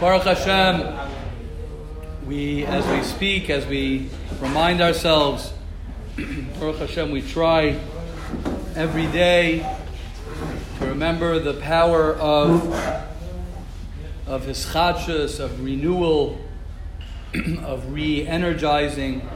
[0.00, 0.96] Baruch Hashem,
[2.24, 4.08] we, as we speak, as we
[4.40, 5.52] remind ourselves,
[6.60, 7.80] Baruch Hashem, we try
[8.76, 9.58] every day
[10.78, 12.72] to remember the power of,
[14.28, 16.38] of His chadshus, of renewal,
[17.64, 19.28] of re energizing.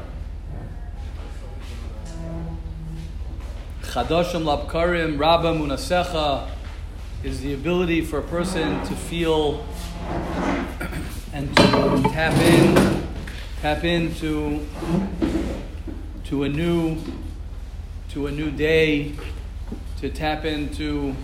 [3.82, 6.48] Chadashim Lapkarim, Rabba Munasecha
[7.24, 9.66] is the ability for a person to feel
[11.35, 13.09] and to tap in,
[13.63, 14.67] tap into
[16.25, 16.99] to a new
[18.11, 19.14] to a new day,
[19.99, 21.17] to tap into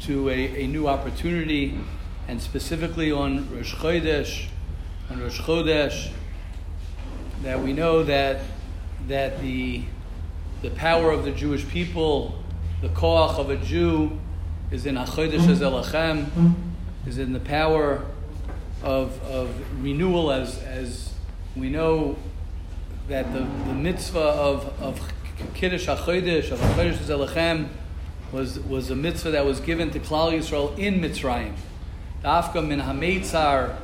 [0.00, 1.78] to a, a new opportunity,
[2.28, 4.48] and specifically on Rosh Chodesh,
[5.08, 6.10] on Rosh Chodesh,
[7.42, 8.42] that we know that
[9.08, 9.82] that the
[10.60, 12.38] the power of the Jewish people,
[12.82, 14.20] the koach of a Jew,
[14.70, 16.54] is in Achodesh Elachem,
[17.06, 18.04] is in the power
[18.84, 21.14] of, of renewal, as, as
[21.56, 22.16] we know
[23.08, 25.00] that the, the mitzvah of, of
[25.54, 27.68] Kiddush HaChodesh, of Achodesh Elachem,
[28.30, 31.54] was, was a mitzvah that was given to Klal Yisrael in Mitzrayim.
[32.22, 33.76] Dafka min hametzar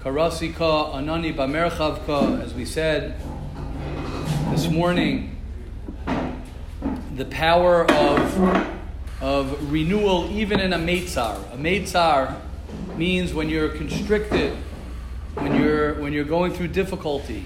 [0.00, 3.20] karasika anani bamerchavka, as we said
[4.50, 5.36] this morning,
[7.16, 8.72] the power of,
[9.20, 11.36] of renewal even in a meitzar.
[11.52, 12.36] A meitzar
[12.96, 14.56] means when you're constricted,
[15.34, 17.44] when you're, when you're going through difficulty,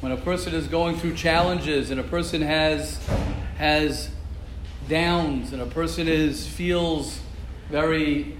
[0.00, 2.98] when a person is going through challenges and a person has,
[3.56, 4.10] has
[4.88, 7.20] downs and a person is, feels
[7.70, 8.36] very,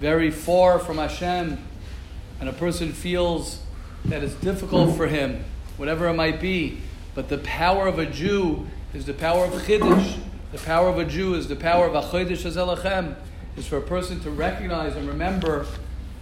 [0.00, 1.58] very far from Hashem
[2.40, 3.60] and a person feels
[4.06, 5.44] that it's difficult for him,
[5.76, 6.78] whatever it might be.
[7.14, 10.18] But the power of a Jew is the power of Chiddush.
[10.52, 13.14] The power of a Jew is the power of Achodesh Azelachem.
[13.56, 15.66] Is for a person to recognize and remember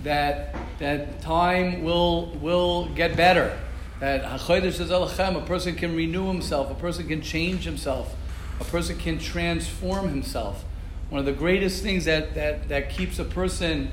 [0.02, 3.58] that that time will will get better.
[4.00, 8.14] That a person can renew himself, a person can change himself,
[8.60, 10.64] a person can transform himself.
[11.10, 13.90] One of the greatest things that that, that keeps a person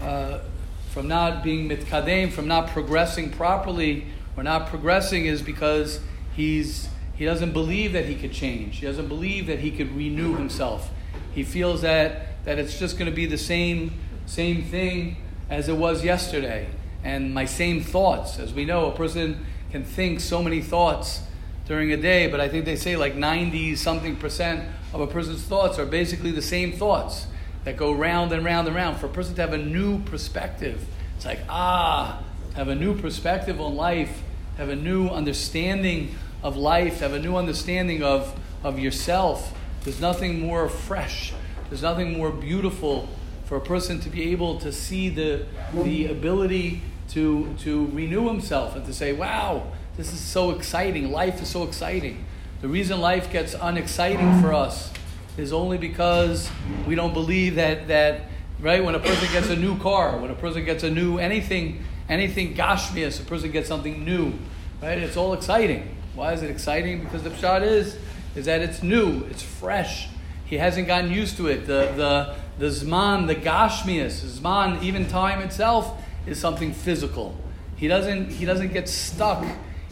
[0.00, 0.40] uh,
[0.90, 4.06] from not being mitkadem, from not progressing properly
[4.36, 6.00] or not progressing, is because
[6.34, 8.78] he's he doesn't believe that he could change.
[8.78, 10.90] He doesn't believe that he could renew himself.
[11.34, 13.92] He feels that, that it's just going to be the same,
[14.26, 15.16] same thing
[15.48, 16.68] as it was yesterday.
[17.02, 18.38] And my same thoughts.
[18.38, 21.22] As we know, a person can think so many thoughts
[21.66, 25.42] during a day, but I think they say like 90 something percent of a person's
[25.42, 27.26] thoughts are basically the same thoughts
[27.64, 28.98] that go round and round and round.
[28.98, 30.84] For a person to have a new perspective,
[31.16, 32.22] it's like, ah,
[32.54, 34.22] have a new perspective on life,
[34.56, 39.56] have a new understanding of life, have a new understanding of, of yourself.
[39.84, 41.32] There's nothing more fresh,
[41.70, 43.08] there's nothing more beautiful
[43.44, 48.76] for a person to be able to see the, the ability to, to renew himself
[48.76, 51.10] and to say, wow, this is so exciting.
[51.10, 52.24] Life is so exciting.
[52.60, 54.92] The reason life gets unexciting for us
[55.36, 56.50] is only because
[56.86, 58.22] we don't believe that, that
[58.60, 61.84] right, when a person gets a new car, when a person gets a new anything,
[62.08, 64.32] anything gashmias, a person gets something new,
[64.82, 64.98] right?
[64.98, 65.96] It's all exciting.
[66.14, 67.04] Why is it exciting?
[67.04, 67.96] Because the pshat is,
[68.34, 70.08] is that it's new, it's fresh.
[70.50, 71.66] He hasn't gotten used to it.
[71.66, 77.36] The, the, the zman, the gashmias, zman, even time itself, is something physical.
[77.76, 79.46] He doesn't, he doesn't get stuck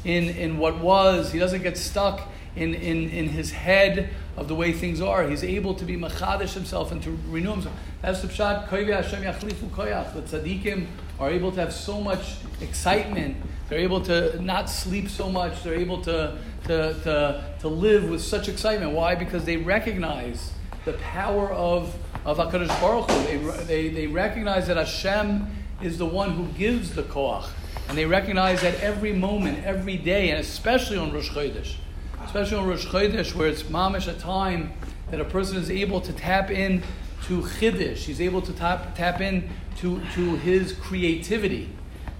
[0.04, 1.30] in, in what was.
[1.30, 5.28] He doesn't get stuck in, in, in his head of the way things are.
[5.28, 7.78] He's able to be machadish himself and to renew himself.
[8.02, 8.66] That's the pshat.
[8.66, 10.12] Hashem yachlifu koyach.
[10.12, 10.86] The tzaddikim
[11.20, 13.36] are able to have so much excitement
[13.68, 15.62] they're able to not sleep so much.
[15.62, 18.92] They're able to, to, to, to live with such excitement.
[18.92, 19.14] Why?
[19.14, 20.52] Because they recognize
[20.84, 23.24] the power of, of HaKadosh Baruch Hu.
[23.24, 25.46] They, they, they recognize that Hashem
[25.82, 27.48] is the one who gives the koach.
[27.88, 31.76] And they recognize that every moment, every day, and especially on Rosh Chodesh,
[32.24, 34.72] especially on Rosh Chodesh, where it's mamish a time
[35.10, 36.82] that a person is able to tap in
[37.24, 37.98] to chiddush.
[37.98, 39.48] He's able to tap, tap in
[39.78, 41.70] to, to his creativity,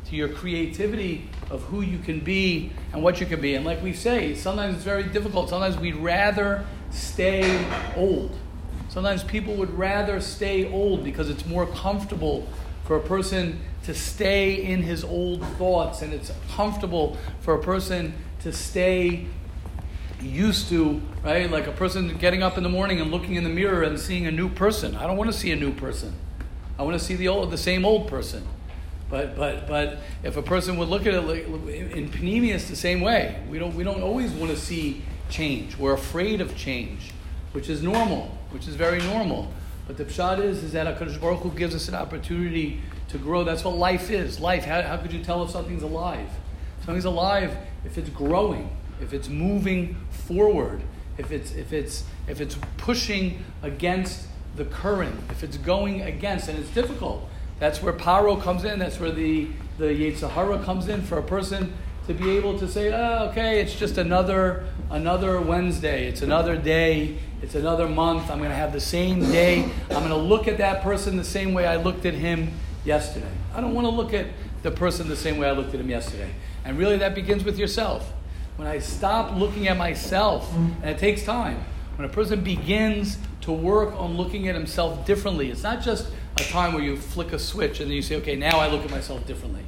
[0.09, 3.55] to your creativity of who you can be and what you can be.
[3.55, 5.51] And like we say, sometimes it's very difficult.
[5.51, 7.65] Sometimes we'd rather stay
[7.97, 8.37] old.
[8.89, 12.47] Sometimes people would rather stay old because it's more comfortable
[12.85, 18.15] for a person to stay in his old thoughts and it's comfortable for a person
[18.41, 19.27] to stay
[20.21, 21.51] used to, right?
[21.51, 24.27] Like a person getting up in the morning and looking in the mirror and seeing
[24.27, 24.97] a new person.
[24.97, 26.15] I don't want to see a new person.
[26.79, 28.47] I want to see the old, the same old person.
[29.11, 33.43] But, but, but if a person would look at it in Panemius the same way,
[33.49, 35.77] we don't, we don't always want to see change.
[35.79, 37.13] We're afraid of change,
[37.53, 39.53] which is normal, which is very normal.
[39.87, 43.45] But the pshat is, is that HaKadosh Baruch Hu gives us an opportunity to grow.
[43.45, 44.39] That's what life is.
[44.39, 46.29] Life, how, how could you tell if something's alive?
[46.85, 47.57] Something's alive
[47.87, 50.83] if it's growing, if it's moving forward,
[51.17, 54.27] if it's, if it's, if it's pushing against
[54.57, 57.27] the current, if it's going against, and it's difficult.
[57.59, 58.79] That's where paro comes in.
[58.79, 61.73] That's where the, the Yetzer comes in for a person
[62.07, 67.19] to be able to say, oh, okay, it's just another another Wednesday, it's another day,
[67.43, 68.31] it's another month.
[68.31, 69.65] I'm going to have the same day.
[69.91, 72.51] I'm going to look at that person the same way I looked at him
[72.85, 73.31] yesterday.
[73.55, 74.27] I don't want to look at
[74.63, 76.31] the person the same way I looked at him yesterday.
[76.65, 78.11] And really, that begins with yourself.
[78.57, 81.63] When I stop looking at myself, and it takes time,
[81.97, 86.45] when a person begins to work on looking at himself differently, it's not just a
[86.45, 88.91] time where you flick a switch and then you say, okay, now I look at
[88.91, 89.65] myself differently.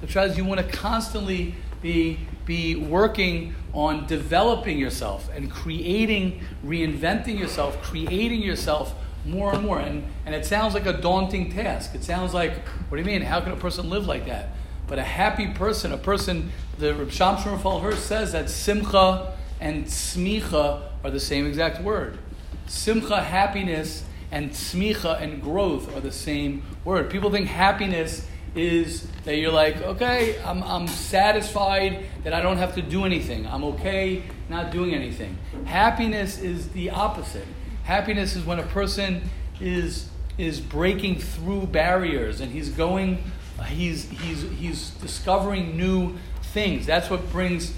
[0.00, 6.40] The truth is, you want to constantly be, be working on developing yourself and creating,
[6.64, 8.94] reinventing yourself, creating yourself
[9.26, 9.80] more and more.
[9.80, 11.94] And, and it sounds like a daunting task.
[11.94, 13.22] It sounds like, what do you mean?
[13.22, 14.50] How can a person live like that?
[14.86, 20.82] But a happy person, a person, the Reb Shamshon Raphael says that simcha and smicha
[21.02, 22.18] are the same exact word.
[22.66, 27.08] Simcha, happiness, and smicha and growth are the same word.
[27.08, 28.26] People think happiness
[28.56, 33.46] is that you're like, okay, I'm, I'm satisfied that I don't have to do anything.
[33.46, 35.38] I'm okay not doing anything.
[35.66, 37.46] Happiness is the opposite.
[37.84, 39.22] Happiness is when a person
[39.60, 43.22] is, is breaking through barriers and he's going,
[43.68, 46.86] he's, he's, he's discovering new things.
[46.86, 47.72] That's what brings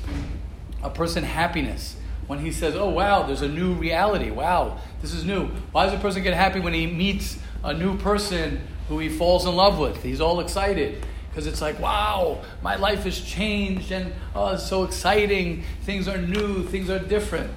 [0.82, 1.96] a person happiness.
[2.26, 4.30] When he says, oh, wow, there's a new reality.
[4.30, 5.46] Wow, this is new.
[5.72, 9.46] Why does a person get happy when he meets a new person who he falls
[9.46, 10.02] in love with.
[10.02, 14.84] He's all excited because it's like, wow, my life has changed and oh, it's so
[14.84, 15.64] exciting.
[15.82, 17.50] Things are new, things are different.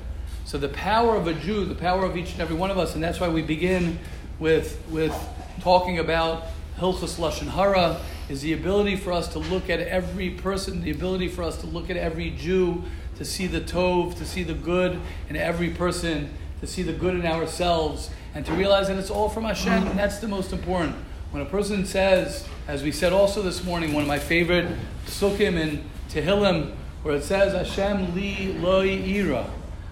[0.45, 2.95] So the power of a Jew, the power of each and every one of us,
[2.95, 3.99] and that's why we begin
[4.39, 5.15] with, with
[5.61, 6.45] talking about
[6.79, 11.27] Hilchas Lashon Hara, is the ability for us to look at every person, the ability
[11.27, 12.83] for us to look at every Jew,
[13.19, 14.97] to see the Tov, to see the good
[15.29, 16.29] in every person,
[16.61, 19.99] to see the good in ourselves, and to realize that it's all from Hashem, and
[19.99, 20.95] that's the most important.
[21.31, 24.67] When a person says, as we said also this morning, one of my favorite
[25.05, 26.73] sukkim in Tehillim,
[27.03, 29.51] where it says, Hashem li loy ira,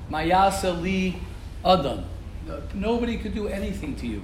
[0.09, 1.19] mayasa li
[1.65, 2.05] adam.
[2.73, 4.23] Nobody could do anything to you.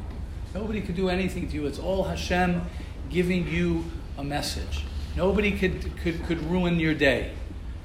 [0.55, 1.67] Nobody could do anything to you.
[1.67, 2.61] It's all Hashem
[3.09, 3.83] giving you
[4.17, 4.85] a message.
[5.17, 7.33] Nobody could, could, could ruin your day.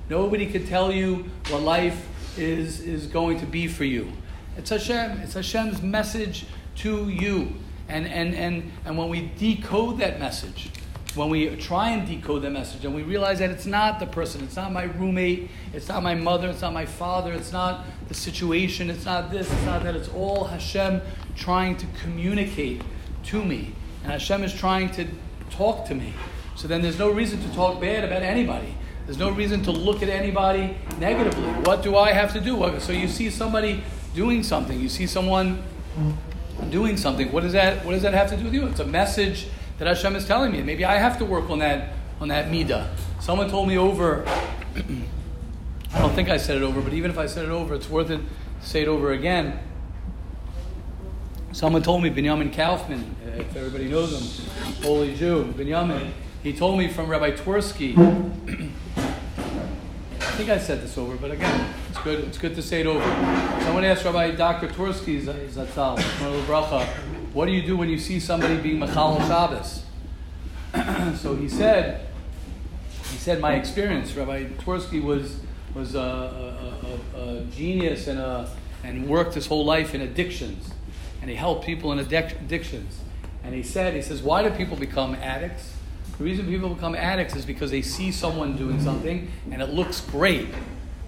[0.09, 2.07] Nobody could tell you what life
[2.39, 4.11] is, is going to be for you.
[4.57, 5.19] It's Hashem.
[5.21, 6.47] It's Hashem's message
[6.77, 7.53] to you.
[7.89, 10.71] And, and, and, and when we decode that message,
[11.15, 14.43] when we try and decode that message and we realize that it's not the person,
[14.45, 18.15] it's not my roommate, it's not my mother, it's not my father, it's not the
[18.15, 21.01] situation, it's not this, it's not that, it's all Hashem
[21.35, 22.83] trying to communicate
[23.25, 23.73] to me.
[24.03, 25.07] And Hashem is trying to
[25.51, 26.13] talk to me.
[26.57, 28.75] So then there's no reason to talk bad about anybody.
[29.09, 31.49] There's no reason to look at anybody negatively.
[31.63, 32.79] What do I have to do?
[32.79, 33.83] So you see somebody
[34.15, 35.63] doing something, you see someone
[36.69, 37.33] doing something.
[37.33, 38.67] What does that What does that have to do with you?
[38.67, 39.47] It's a message
[39.79, 40.63] that Hashem is telling me.
[40.63, 42.87] Maybe I have to work on that on that midah.
[43.19, 44.27] Someone told me over.
[45.95, 47.89] I don't think I said it over, but even if I said it over, it's
[47.89, 49.59] worth it to say it over again.
[51.53, 56.13] Someone told me, Benjamin Kaufman, if everybody knows him, holy Jew, Benjamin,
[56.43, 57.95] he told me from Rabbi Twersky.
[60.39, 62.21] I think I said this over, but again, it's good.
[62.21, 63.03] It's good to say it over.
[63.65, 64.69] Someone asked Rabbi Dr.
[64.69, 66.01] Twersky Zatzal,
[67.33, 69.83] what do you do when you see somebody being machal Shabbos?
[71.21, 72.07] so he said,
[73.11, 74.15] he said, my experience.
[74.15, 75.41] Rabbi Twersky was
[75.75, 78.49] was a, a, a, a, genius and a,
[78.85, 80.71] and worked his whole life in addictions,
[81.21, 83.01] and he helped people in addictions.
[83.43, 85.73] And he said, he says, why do people become addicts?
[86.19, 90.01] The reason people become addicts is because they see someone doing something and it looks
[90.01, 90.49] great.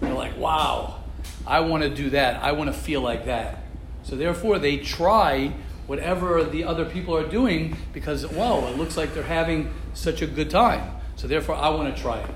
[0.00, 1.02] They're like, wow,
[1.44, 2.42] I want to do that.
[2.42, 3.64] I want to feel like that.
[4.04, 5.52] So therefore, they try
[5.88, 10.26] whatever the other people are doing because, well, it looks like they're having such a
[10.28, 10.94] good time.
[11.16, 12.30] So therefore, I want to try it.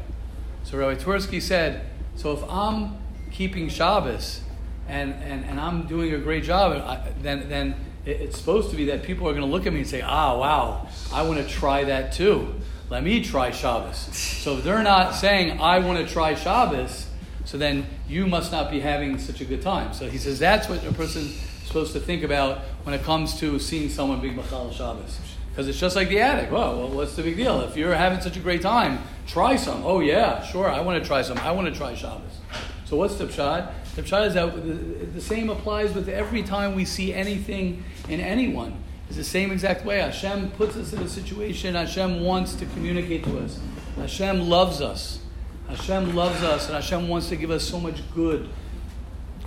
[0.64, 2.97] So Rabbi Twersky said, so if I'm
[3.31, 4.40] keeping Shabbos
[4.88, 9.04] and, and, and I'm doing a great job, then, then it's supposed to be that
[9.04, 11.85] people are going to look at me and say, ah, wow, I want to try
[11.85, 12.54] that too.
[12.91, 13.97] Let me try Shabbos.
[13.97, 17.07] So if they're not saying, I want to try Shabbos,
[17.45, 19.95] so then you must not be having such a good time.
[19.95, 23.59] So he says that's what a person's supposed to think about when it comes to
[23.59, 25.19] seeing someone being Machal Shabbos.
[25.50, 26.53] Because it's just like the addict.
[26.53, 27.61] Well, well, what's the big deal?
[27.62, 29.83] If you're having such a great time, try some.
[29.85, 31.38] Oh, yeah, sure, I want to try some.
[31.38, 32.38] I want to try Shabbos.
[32.85, 33.17] So what's?
[33.17, 38.84] The pshat is that the same applies with every time we see anything in anyone.
[39.11, 39.99] Is the same exact way.
[39.99, 41.75] Hashem puts us in a situation.
[41.75, 43.58] Hashem wants to communicate to us.
[43.96, 45.20] Hashem loves us.
[45.68, 48.49] Hashem loves us, and Hashem wants to give us so much good.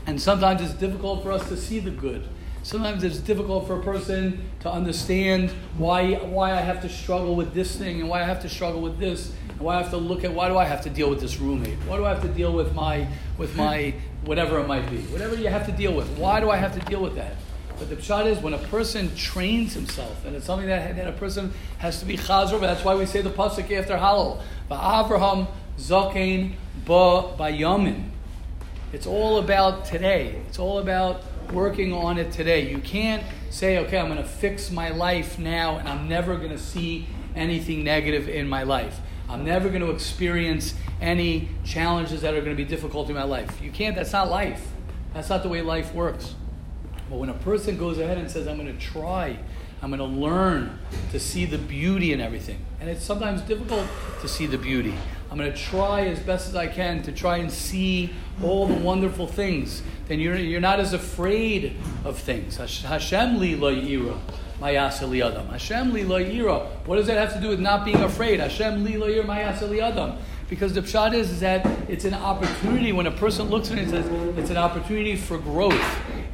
[0.05, 2.27] And sometimes it's difficult for us to see the good.
[2.63, 7.53] Sometimes it's difficult for a person to understand why, why I have to struggle with
[7.53, 9.97] this thing and why I have to struggle with this and why I have to
[9.97, 11.77] look at why do I have to deal with this roommate?
[11.87, 13.93] Why do I have to deal with my with my
[14.25, 14.97] whatever it might be?
[15.03, 16.09] Whatever you have to deal with.
[16.17, 17.35] Why do I have to deal with that?
[17.77, 21.12] But the pshat is when a person trains himself, and it's something that, that a
[21.12, 22.60] person has to be chazor.
[22.60, 24.41] That's why we say the pasuk after Halal,
[24.72, 26.53] Avraham zakein
[26.86, 28.10] ba bayamin.
[28.93, 30.41] It's all about today.
[30.48, 32.69] It's all about working on it today.
[32.69, 36.51] You can't say, okay, I'm going to fix my life now, and I'm never going
[36.51, 39.00] to see anything negative in my life.
[39.29, 43.24] I'm never going to experience any challenges that are going to be difficult in my
[43.24, 43.62] life.
[43.62, 43.96] You can't.
[43.96, 44.65] That's not life.
[45.13, 46.34] That's not the way life works.
[47.09, 49.37] But when a person goes ahead and says, I'm going to try,
[49.81, 50.79] I'm going to learn
[51.11, 53.87] to see the beauty in everything, and it's sometimes difficult
[54.21, 54.93] to see the beauty.
[55.29, 58.73] I'm going to try as best as I can to try and see all the
[58.73, 59.83] wonderful things.
[60.07, 62.57] Then you're, you're not as afraid of things.
[62.57, 64.17] Hashem li lo yira.
[64.61, 65.47] Adam.
[65.47, 66.65] Hashem li lo yira.
[66.85, 68.39] What does that have to do with not being afraid?
[68.39, 70.17] Hashem li lo yira Adam.
[70.49, 73.81] Because the pshat is, is that it's an opportunity when a person looks at it
[73.81, 75.75] and says, it's an opportunity for growth.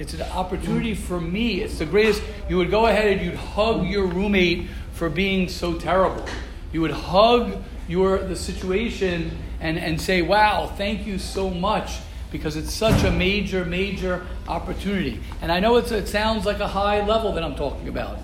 [0.03, 1.61] It's an opportunity for me.
[1.61, 2.21] It's the greatest.
[2.49, 6.25] You would go ahead and you'd hug your roommate for being so terrible.
[6.73, 9.31] You would hug your the situation
[9.61, 11.99] and, and say, wow, thank you so much
[12.33, 15.21] because it's such a major, major opportunity.
[15.41, 18.19] And I know it sounds like a high level that I'm talking about,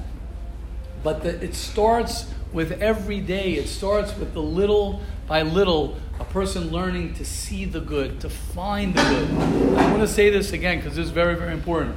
[1.02, 3.54] but the, it starts with every day.
[3.54, 8.30] It starts with the little by little, a person learning to see the good, to
[8.30, 9.78] find the good.
[9.78, 11.96] I want to say this again because this is very, very important.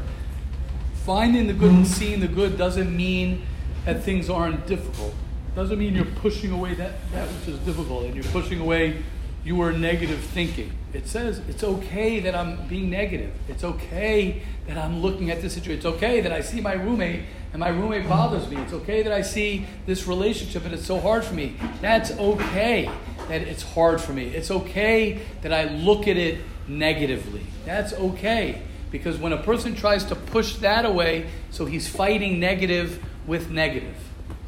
[1.04, 3.44] Finding the good and seeing the good doesn't mean
[3.84, 5.14] that things aren't difficult.
[5.56, 9.02] Doesn't mean you're pushing away that, that which is difficult and you're pushing away
[9.44, 10.72] your negative thinking.
[10.92, 13.32] It says it's okay that I'm being negative.
[13.48, 15.78] It's okay that I'm looking at this situation.
[15.78, 18.56] It's okay that I see my roommate and my roommate bothers me.
[18.58, 21.56] It's okay that I see this relationship and it's so hard for me.
[21.80, 22.88] That's okay
[23.32, 24.26] that it's hard for me.
[24.26, 27.46] It's okay that I look at it negatively.
[27.64, 28.60] That's okay.
[28.90, 33.96] Because when a person tries to push that away, so he's fighting negative with negative.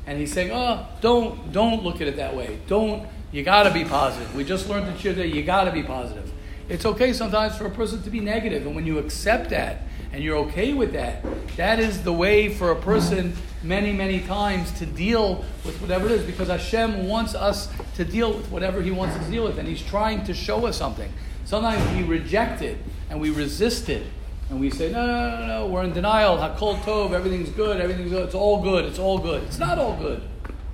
[0.06, 2.58] And he's saying, oh, don't, don't look at it that way.
[2.66, 4.34] Don't, you got to be positive.
[4.34, 6.30] We just learned in that you got to be positive.
[6.68, 10.24] It's okay sometimes for a person to be negative, and when you accept that and
[10.24, 11.22] you're okay with that,
[11.56, 16.12] that is the way for a person many, many times to deal with whatever it
[16.12, 19.58] is, because Hashem wants us to deal with whatever He wants us to deal with,
[19.58, 21.12] and He's trying to show us something.
[21.44, 22.78] Sometimes we reject it
[23.10, 24.06] and we resist it,
[24.48, 26.38] and we say, no, no, no, no, we're in denial.
[26.38, 29.42] Hakol tov, everything's good, everything's good, it's all good, it's all good.
[29.44, 30.22] It's not all good.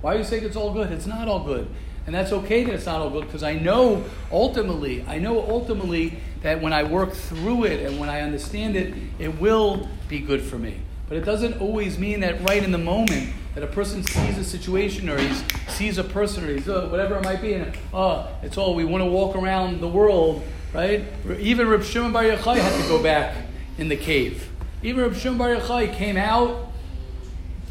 [0.01, 0.91] Why are you saying it's all good?
[0.91, 1.67] It's not all good.
[2.05, 6.17] And that's okay that it's not all good because I know ultimately, I know ultimately
[6.41, 10.41] that when I work through it and when I understand it, it will be good
[10.41, 10.77] for me.
[11.07, 14.43] But it doesn't always mean that right in the moment that a person sees a
[14.43, 15.33] situation or he
[15.67, 18.85] sees a person or he's uh, whatever it might be, and oh, it's all we
[18.85, 20.41] want to walk around the world,
[20.73, 21.03] right?
[21.37, 23.35] Even Reb Shimon Bar Yochai had to go back
[23.77, 24.49] in the cave.
[24.81, 26.71] Even Reb Shimon Bar Yochai came out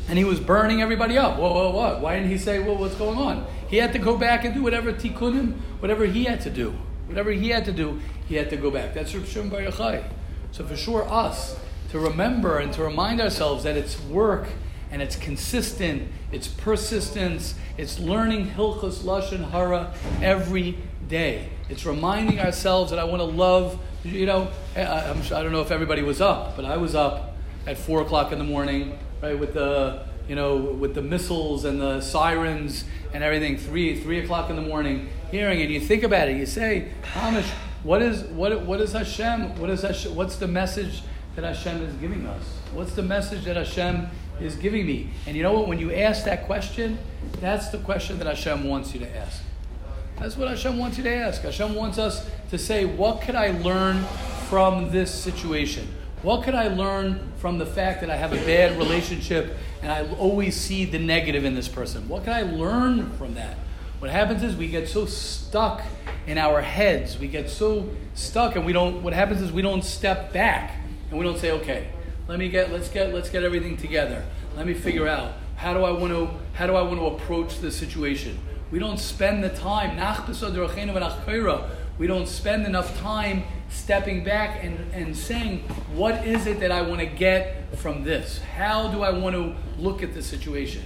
[0.07, 1.39] and he was burning everybody up.
[1.39, 2.01] Whoa, whoa, what?
[2.01, 3.47] Why didn't he say, well, what's going on?
[3.71, 6.75] He had to go back and do whatever tikkunim, whatever he had to do.
[7.07, 8.95] Whatever he had to do, he had to go back.
[8.95, 10.05] That's Rav Shimon Bar Yochai.
[10.51, 11.57] So for sure, us
[11.91, 14.49] to remember and to remind ourselves that it's work
[14.91, 20.77] and it's consistent, it's persistence, it's learning Hilchos Lashon Hara every
[21.09, 21.51] day.
[21.69, 23.79] It's reminding ourselves that I want to love.
[24.03, 27.37] You know, I, I'm, I don't know if everybody was up, but I was up
[27.67, 31.81] at four o'clock in the morning, right, with the you know, with the missiles and
[31.81, 35.71] the sirens and everything, three three o'clock in the morning, hearing it.
[35.71, 36.37] You think about it.
[36.37, 37.51] You say, Hamish,
[37.83, 39.59] what is what what is Hashem?
[39.59, 41.03] What is Hashem, What's the message
[41.35, 42.45] that Hashem is giving us?
[42.73, 44.09] What's the message that Hashem
[44.41, 45.11] is giving me?
[45.27, 45.67] And you know what?
[45.67, 46.97] When you ask that question,
[47.41, 49.43] that's the question that Hashem wants you to ask.
[50.21, 51.43] That's what Hashem wants you to ask.
[51.43, 54.05] Hashem wants us to say, what could I learn
[54.49, 55.89] from this situation?
[56.23, 60.07] What could I learn from the fact that I have a bad relationship and I
[60.17, 62.07] always see the negative in this person?
[62.11, 63.57] What can I learn from that?
[64.01, 65.83] What happens is we get so stuck
[66.27, 67.19] in our heads.
[67.19, 70.77] We get so stuck and we don't what happens is we don't step back
[71.09, 71.89] and we don't say, "Okay,
[72.29, 74.23] let me get let's get let's get everything together.
[74.57, 77.61] Let me figure out how do I want to how do I want to approach
[77.61, 78.39] this situation?"
[78.71, 79.97] We don't spend the time
[81.99, 85.61] we don't spend enough time stepping back and, and saying,
[85.95, 88.39] what is it that I want to get from this?
[88.39, 90.83] How do I want to look at the situation?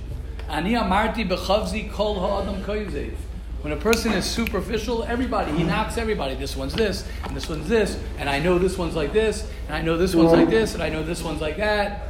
[3.64, 6.35] When a person is superficial, everybody, he knocks everybody.
[6.35, 9.75] This one's this, and this one's this, and I know this one's like this, and
[9.75, 12.09] I know this one's like this, and I know this one's like that.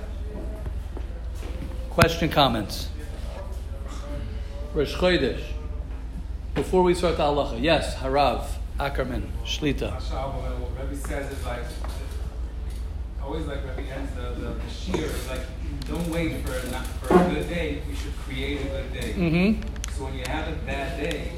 [1.90, 2.88] Question, comments?
[4.74, 5.44] Rosh Chodesh.
[6.56, 8.46] Before we start the halacha, yes, Harav,
[8.80, 10.00] Ackerman, Shlita.
[10.80, 11.62] Rebbe says is like,
[13.22, 15.40] always like Rebbe ends the, the, the shiur is like,
[15.86, 19.12] don't wait for a, not, for a good day, you should create a good day.
[19.12, 19.92] Mm-hmm.
[19.92, 21.32] So when you have a bad day,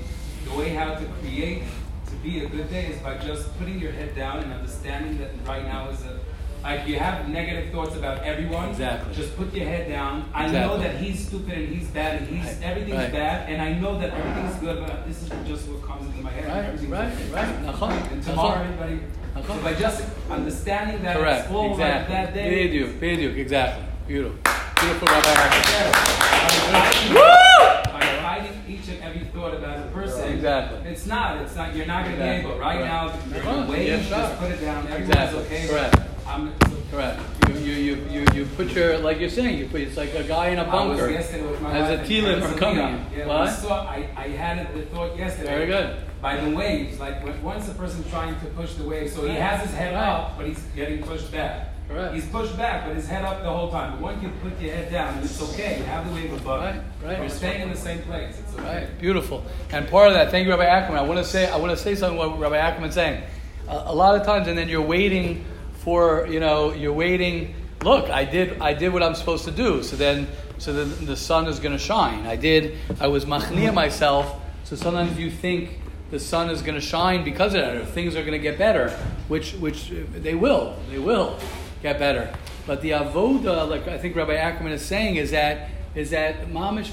[0.45, 1.65] the way how to create
[2.07, 5.31] to be a good day is by just putting your head down and understanding that
[5.47, 6.19] right now is a
[6.67, 8.71] like you have negative thoughts about everyone.
[8.71, 9.15] Exactly.
[9.15, 10.29] Just put your head down.
[10.35, 10.77] I Exactly.
[10.77, 12.57] know that he's stupid and he's bad and he's Right.
[12.65, 13.13] everything's Right.
[13.13, 16.31] bad, and I know that everything's good, but this is just what comes into my
[16.31, 16.49] head.
[16.49, 17.87] Right, everything's right, okay.
[17.87, 18.13] right.
[18.13, 19.01] And tomorrow, everybody.
[19.47, 22.15] So by just understanding that Correct, it's all exactly.
[22.15, 22.69] like that day.
[22.69, 23.85] Bediuk, bediuk, exactly.
[24.09, 24.39] Beautiful.
[24.81, 27.15] Beautiful, Rabbi Ackerman.
[27.15, 30.91] By by hiding each and every thought about the person, Exactly.
[30.91, 31.37] It's not.
[31.43, 31.75] It's not.
[31.77, 32.59] You're not going to be able.
[32.59, 32.93] Right Correct.
[32.93, 33.03] now,
[33.35, 33.67] you're Right.
[33.67, 34.87] going to Just put it down.
[34.89, 35.41] Everyone's Exactly.
[35.45, 35.69] okay.
[35.69, 35.97] Correct.
[36.37, 36.53] I'm.
[36.91, 37.21] Correct.
[37.49, 40.23] You, you, you, you, you put your, like you're saying, you put, it's like a
[40.23, 41.11] guy in a bunker.
[41.11, 43.05] yesterday with my As a Tila from coming.
[43.17, 43.37] Yeah, What?
[43.49, 43.87] I saw.
[43.87, 45.49] I, I had the thought yesterday.
[45.49, 45.97] Very good.
[46.23, 49.35] By the waves, like when, once a person's trying to push the wave, so he
[49.35, 50.09] has his head Right.
[50.09, 51.69] up, but he's getting pushed back.
[51.89, 52.15] Correct.
[52.15, 53.93] He's pushed back, but his head up the whole time.
[53.93, 55.79] But once you put your head down, it's okay.
[55.79, 56.63] You have the wave above.
[56.63, 57.19] Right, right.
[57.21, 58.39] You're staying in the same place.
[58.39, 58.65] It's okay.
[58.87, 59.45] Right, beautiful.
[59.71, 60.99] And part of that, thank you, Rabbi Ackerman.
[60.99, 63.23] I want to say, I want to say something what Rabbi Ackerman's saying.
[63.69, 65.45] A, a lot of times, and then you're waiting
[65.87, 67.55] for, you know, you're waiting.
[67.85, 69.85] Look, I did, I did what I'm supposed to do.
[69.85, 70.27] So then,
[70.59, 72.27] so then the sun is going to shine.
[72.27, 72.77] I did.
[72.99, 74.41] I was machnia myself.
[74.65, 75.79] So sometimes you think
[76.11, 78.59] the sun is going to shine because of that, or things are going to get
[78.59, 78.91] better,
[79.29, 80.75] which, which they will.
[80.91, 81.39] They will
[81.85, 82.35] get better.
[82.67, 86.91] But the avoda, like I think Rabbi Ackerman is saying, is that is that mamish,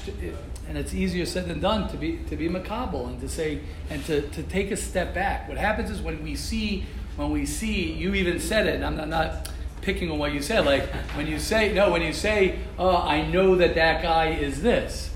[0.68, 3.58] and it's easier said than done to be to be makabel and to say
[3.90, 5.48] and to, to take a step back.
[5.48, 8.82] What happens is when we see when we see you even said it.
[8.82, 9.48] I'm not, not
[9.82, 10.64] picking on what you said.
[10.64, 14.62] Like when you say no, when you say, "Oh, I know that that guy is
[14.62, 15.10] this,"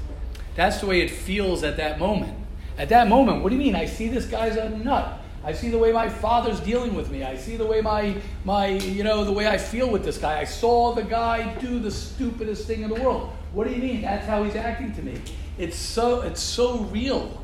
[0.55, 2.35] that's the way it feels at that moment.
[2.77, 3.75] At that moment, what do you mean?
[3.75, 5.21] I see this guy's a nut.
[5.45, 7.25] I see the way my father's dealing with me.
[7.25, 10.39] I see the way my my you know the way I feel with this guy.
[10.39, 13.31] I saw the guy do the stupidest thing in the world.
[13.53, 14.03] What do you mean?
[14.03, 15.21] That's how he's acting to me.
[15.57, 17.43] It's so it's so real.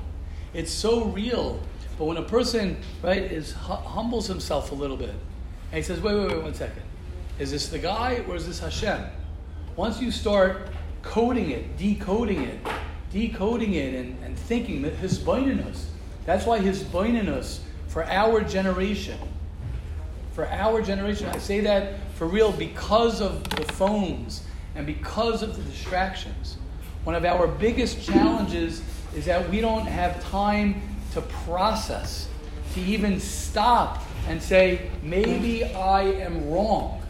[0.53, 1.61] It's so real.
[1.99, 6.15] But when a person right is humbles himself a little bit, and he says, "Wait,
[6.15, 6.83] wait, wait, one second.
[7.39, 9.05] Is this the guy or is this Hashem?"
[9.77, 10.69] Once you start
[11.03, 12.59] coding it, decoding it,
[13.13, 15.87] decoding it, and, and thinking that his us.
[16.25, 19.19] that's why his us for our generation,
[20.33, 24.43] for our generation, I say that for real because of the phones
[24.75, 26.57] and because of the distractions.
[27.05, 28.83] One of our biggest challenges
[29.15, 30.83] is that we don't have time
[31.15, 32.29] to process,
[32.75, 37.03] to even stop and say, maybe I am wrong.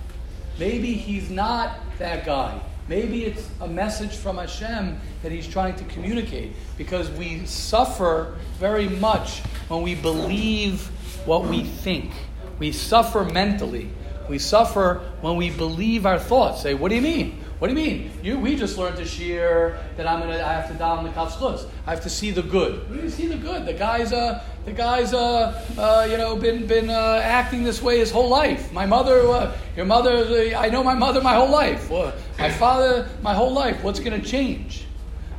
[0.59, 2.61] Maybe he's not that guy.
[2.87, 8.89] Maybe it's a message from Hashem that he's trying to communicate because we suffer very
[8.89, 10.83] much when we believe
[11.27, 12.13] what we think.
[12.59, 13.91] We suffer mentally.
[14.29, 16.63] We suffer when we believe our thoughts.
[16.63, 17.44] Say, what do you mean?
[17.65, 18.11] What do you mean?
[18.23, 20.35] You, we just learned to share that I'm gonna.
[20.35, 21.67] I have to down the kafschus.
[21.87, 22.87] I have to see the good.
[22.91, 23.65] What do you see the good?
[23.65, 28.01] The guy's uh, the guy's uh, uh, you know, been been uh, acting this way
[28.01, 28.71] his whole life.
[28.71, 30.55] My mother, uh, your mother.
[30.55, 31.91] I know my mother my whole life.
[32.39, 33.83] My father, my whole life.
[33.83, 34.85] What's going to change?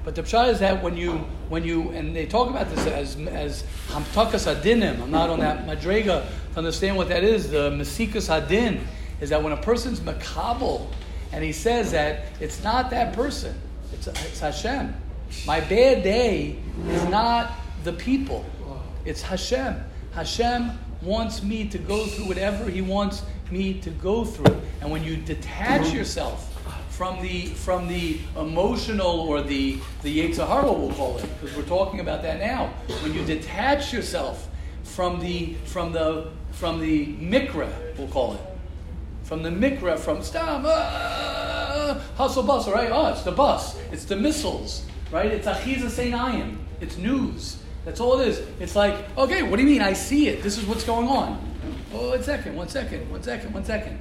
[0.03, 3.17] But the pshat is that when you when you and they talk about this as
[3.27, 4.99] as hamtakas adinim.
[4.99, 7.51] I'm not on that madrega to understand what that is.
[7.51, 8.87] The masikas adin
[9.21, 10.87] is that when a person's makabel
[11.31, 13.59] and he says that it's not that person,
[13.93, 14.93] it's, it's Hashem.
[15.45, 16.57] My bad day
[16.87, 18.45] is not the people,
[19.05, 19.83] it's Hashem.
[20.13, 24.61] Hashem wants me to go through whatever He wants me to go through.
[24.81, 26.51] And when you detach yourself
[26.89, 31.99] from the from the emotional or the the Yetzirah, we'll call it, because we're talking
[31.99, 32.67] about that now.
[33.03, 34.47] When you detach yourself
[34.83, 38.41] from the from the from the mikra, we'll call it,
[39.25, 42.89] from the mikra, from stam, uh, hustle bus, right?
[42.91, 45.31] Oh, it's the bus, it's the missiles, right?
[45.31, 47.57] It's achiza seinayim, it's news.
[47.85, 48.41] That's all it is.
[48.59, 49.81] It's like, okay, what do you mean?
[49.81, 50.41] I see it.
[50.41, 51.39] This is what's going on.
[51.93, 53.99] Oh, one second, one second, one second, one second.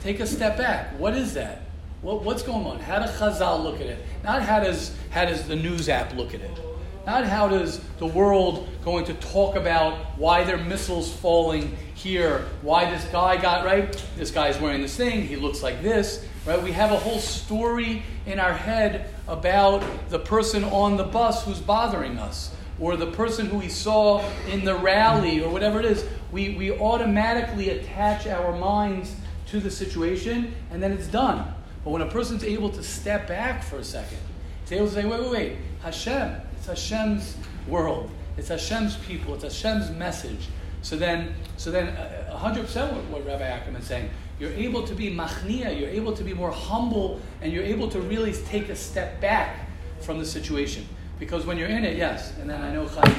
[0.00, 0.98] Take a step back.
[0.98, 1.62] What is that?
[2.02, 2.78] What, what's going on?
[2.78, 3.98] How does Chazal look at it?
[4.24, 6.69] Not how does how does the news app look at it?
[7.06, 12.90] Not how does the world going to talk about why their missiles falling here, why
[12.90, 13.92] this guy got right.
[14.16, 15.26] This guy's wearing this thing.
[15.26, 16.62] He looks like this, right?
[16.62, 21.60] We have a whole story in our head about the person on the bus who's
[21.60, 26.06] bothering us, or the person who we saw in the rally, or whatever it is.
[26.32, 29.14] We we automatically attach our minds
[29.48, 31.54] to the situation, and then it's done.
[31.84, 34.18] But when a person's able to step back for a second,
[34.62, 38.10] he's able to say, wait, wait, wait, Hashem, it's Hashem's world.
[38.36, 39.34] It's Hashem's people.
[39.34, 40.48] It's Hashem's message.
[40.82, 44.10] So then, so then, uh, hundred percent what, Rabbi Ackerman is saying.
[44.38, 45.78] You're able to be machnia.
[45.78, 49.68] You're able to be more humble, and you're able to really take a step back
[50.00, 50.86] from the situation.
[51.18, 52.34] Because when you're in it, yes.
[52.38, 53.14] And then I know Chaim,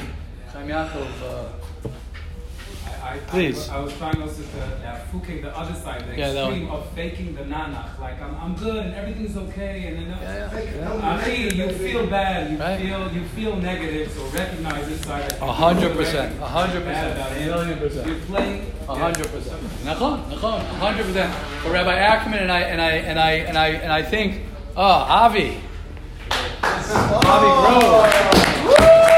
[0.51, 1.07] Chaim Yaakov.
[1.23, 1.89] Uh,
[3.03, 3.67] I, Please.
[3.69, 6.87] I, I was trying also to uh, fuking the other side, the Yeah, extreme of
[6.91, 7.99] faking the nanach.
[7.99, 11.19] Like I'm, I'm good and everything's okay, and then yeah, yeah.
[11.19, 12.79] Achi, you feel bad, you Right.
[12.79, 15.31] feel you feel negative, so recognize this side.
[15.41, 17.45] A hundred percent, A hundred percent, about A it.
[17.47, 18.07] million percent.
[18.07, 19.61] You're playing A hundred percent.
[19.83, 21.33] Nachon, nachon, a hundred percent.
[21.63, 24.41] But Rabbi Ackerman and I and I and I and I and I think,
[24.77, 25.57] oh, Avi,
[27.31, 29.17] Avi Grove.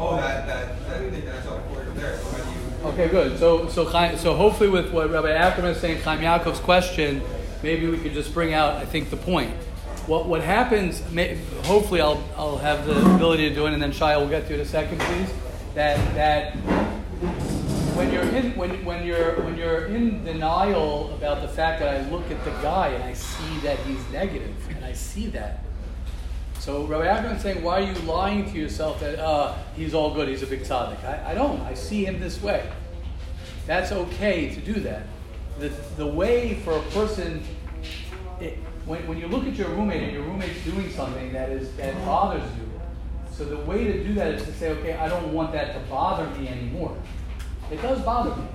[0.00, 2.88] Oh, that, that, for there, you?
[2.88, 3.38] Okay, good.
[3.38, 3.84] So, so,
[4.16, 7.22] so hopefully, with what Rabbi Ackerman is saying, Chaim Yaakov's question,
[7.62, 9.54] maybe we could just bring out, I think, the point.
[10.06, 11.08] What what happens?
[11.10, 14.46] May, hopefully, I'll I'll have the ability to do it, and then Shai will get
[14.48, 15.30] to it in a second, please.
[15.74, 16.56] That that
[17.94, 22.10] when you're in when, when you're when you're in denial about the fact that I
[22.10, 25.62] look at the guy and I see that he's negative, and I see that.
[26.60, 30.28] So Rabbi is saying, why are you lying to yourself that uh, he's all good,
[30.28, 31.02] he's a big tzaddik?
[31.04, 31.58] I, I don't.
[31.62, 32.70] I see him this way.
[33.66, 35.06] That's okay to do that.
[35.58, 37.42] The, the way for a person,
[38.40, 41.74] it, when, when you look at your roommate and your roommate's doing something that is
[41.76, 42.70] that bothers you,
[43.32, 45.80] so the way to do that is to say, okay, I don't want that to
[45.88, 46.94] bother me anymore.
[47.70, 48.48] It does bother me.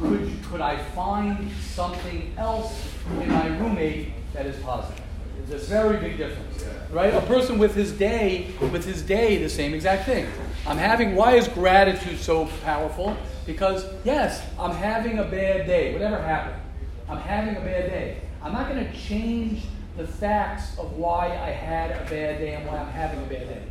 [0.00, 5.07] Could, could I find something else in my roommate that is positive?
[5.50, 7.14] It's a very big difference, right?
[7.14, 10.26] A person with his day, with his day, the same exact thing.
[10.66, 11.14] I'm having.
[11.14, 13.16] Why is gratitude so powerful?
[13.46, 15.94] Because yes, I'm having a bad day.
[15.94, 16.60] Whatever happened,
[17.08, 18.20] I'm having a bad day.
[18.42, 19.62] I'm not going to change
[19.96, 23.48] the facts of why I had a bad day and why I'm having a bad
[23.48, 23.62] day.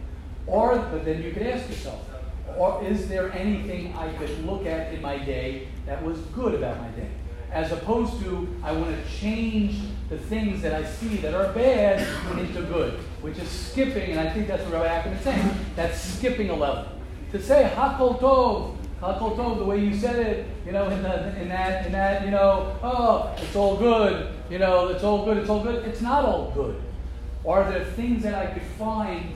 [0.47, 2.01] Or, but then you could ask yourself,
[2.57, 6.79] or is there anything I could look at in my day that was good about
[6.79, 7.09] my day?
[7.51, 9.79] As opposed to, I want to change
[10.09, 12.07] the things that I see that are bad
[12.39, 15.51] into good, which is skipping, and I think that's what Rabbi Ackerman is saying.
[15.75, 16.87] That's skipping a level.
[17.31, 21.41] To say Hakol Tov, Hakol Tov, the way you said it, you know, in, the,
[21.41, 25.37] in that, in that, you know, oh, it's all good, you know, it's all good,
[25.37, 25.85] it's all good.
[25.85, 26.81] It's not all good.
[27.45, 29.33] Are there things that I could find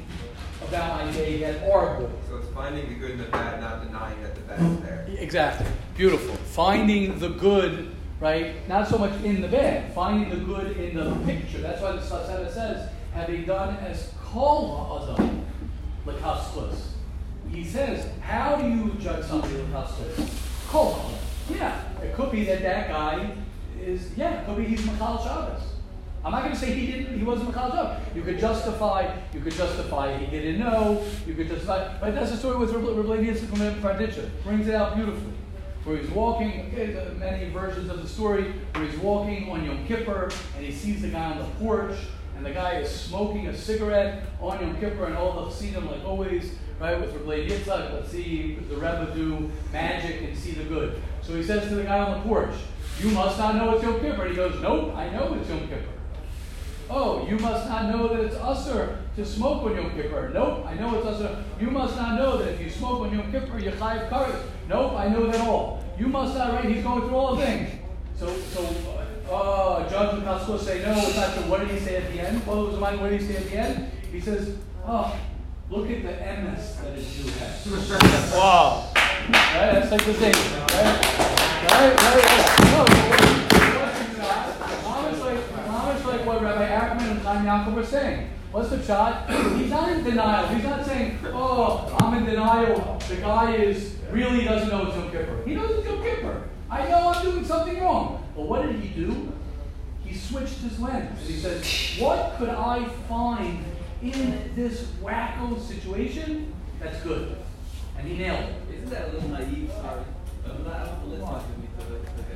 [0.68, 2.12] about my day that are good?
[2.30, 5.06] So it's finding the good and the bad, not denying that the bad is there.
[5.20, 5.68] Exactly.
[5.96, 6.36] Beautiful.
[6.36, 8.68] Finding the good, right?
[8.70, 9.94] Not so much in the bad.
[9.94, 11.58] Finding the good in the picture.
[11.58, 15.46] That's why the Sasada says, having done as kol ha'adam
[16.06, 16.92] lekaskus.
[17.50, 20.70] He says, how do you judge somebody lekaskus?
[20.70, 21.12] Kol.
[21.50, 23.36] Yeah, it could be that that guy
[23.82, 25.64] is, yeah, it could be he's Machal Shabbos.
[26.24, 27.18] I'm not going to say he didn't.
[27.18, 28.16] He wasn't Machal Shabbos.
[28.16, 29.18] You could justify.
[29.34, 31.04] You could justify he didn't know.
[31.26, 31.98] You could justify.
[32.00, 34.30] But that's the story with from Berditchev.
[34.44, 35.34] Brings it out beautifully.
[35.84, 36.74] Where he's walking.
[37.20, 38.54] Many versions of the story.
[38.74, 41.98] Where he's walking on Yom Kippur and he sees the guy on the porch
[42.38, 46.04] and the guy is smoking a cigarette on Yom Kippur and all the Chassidim, like
[46.04, 51.00] always, right, with Rabbi Yitzchak, let's see the Rebbe do magic and see the good.
[51.22, 52.56] So he says to the guy on the porch,
[53.00, 55.84] "You must not know it's Yom Kippur." He goes, "Nope, I know it's Yom Kippur."
[56.89, 60.32] Oh, you must not know that it's usher to smoke on Yom Kippur.
[60.34, 61.43] Nope, I know it's usher.
[61.60, 64.41] You must not know that if you smoke on Yom Kippur, you're chayiv kares.
[64.69, 65.84] Nope, I know that all.
[66.00, 66.65] You must not, right?
[66.65, 67.69] He's going through all the things.
[68.17, 68.65] So, so,
[69.30, 71.43] uh, uh, Judge Mikasco say, no, it's not true.
[71.43, 72.45] What did he say at the end?
[72.45, 73.02] What was the mind?
[73.02, 73.91] What did he say at the end?
[74.12, 75.17] He says, oh,
[75.69, 78.34] look at the emes that a Jew has.
[78.34, 78.91] wow.
[78.95, 79.74] Right?
[79.74, 80.34] That's like the thing.
[80.34, 80.69] Right?
[81.63, 81.95] Right?
[81.95, 82.15] Right?
[82.15, 82.60] right.
[82.71, 82.86] No,
[84.84, 88.30] Mamish like, mamish like what Rabbi Ackerman and Chaim Yaakov are saying.
[88.52, 89.30] What's the shot?
[89.58, 90.48] He's not in denial.
[90.48, 93.00] He's not saying, oh, I'm in denial.
[93.08, 95.44] The guy is really doesn't know it's Yom Kippur.
[95.46, 96.44] He knows it's Yom Kippur.
[96.70, 98.28] I know I'm doing something wrong.
[98.36, 99.32] But what did he do?
[100.04, 101.20] He switched his lens.
[101.20, 103.64] And he says, what could I find
[104.02, 107.38] in this wacko situation that's good?
[107.98, 108.56] And he nailed it.
[108.76, 109.72] Isn't that a little naive?
[109.82, 110.04] Sorry.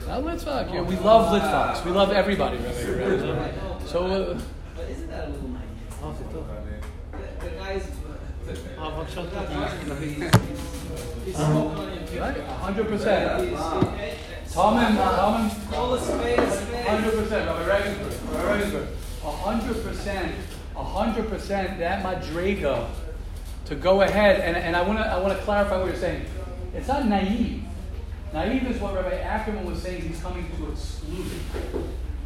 [0.08, 0.74] Not Litvak.
[0.74, 1.84] Yeah, we love Litvaks.
[1.84, 3.52] We love everybody, Rabbi.
[3.86, 4.40] So, uh,
[4.76, 5.65] But isn't that a little naive?
[6.14, 7.88] The, the guy's.
[11.26, 13.58] He's smoking on your 100%.
[14.50, 16.86] Tommen, Tommen, Call a spade a spade.
[16.86, 17.50] Hundred percent.
[19.24, 20.36] Hundred percent,
[20.76, 22.88] hundred percent that Madrega
[23.66, 26.26] to go ahead and, and I wanna I wanna clarify what you're saying.
[26.76, 27.64] It's not naive.
[28.32, 31.26] Naive is what Rabbi Ackerman was saying he's coming to exclude.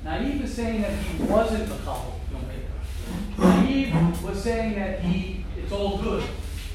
[0.04, 2.19] Naive is saying that he wasn't the Yom
[3.40, 6.24] Naive was saying that he it's all good.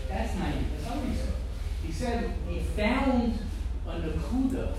[0.09, 0.64] That's naive.
[0.77, 1.33] That's not he said.
[1.87, 3.38] He said he found
[3.87, 4.74] a nakuda.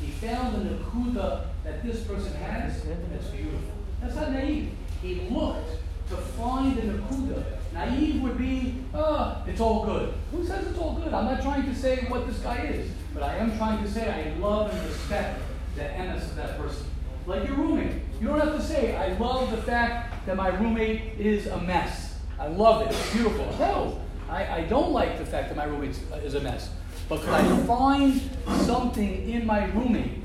[0.00, 3.60] He found a nakuda that this person has that's beautiful.
[4.00, 4.70] That's not naive.
[5.02, 5.70] He looked
[6.10, 7.44] to find a nakuda.
[7.72, 10.14] Naive would be, oh, it's all good.
[10.32, 11.12] Who says it's all good?
[11.12, 14.08] I'm not trying to say what this guy is, but I am trying to say
[14.08, 15.40] I love and respect
[15.74, 16.86] the emes of that person.
[17.26, 18.02] Like your roommate.
[18.20, 22.14] You don't have to say, I love the fact that my roommate is a mess.
[22.38, 22.90] I love it.
[22.90, 23.46] It's beautiful.
[23.58, 26.70] No, I, I don't like the fact that my roommate is a mess.
[27.08, 28.20] But could I find
[28.62, 30.22] something in my roommate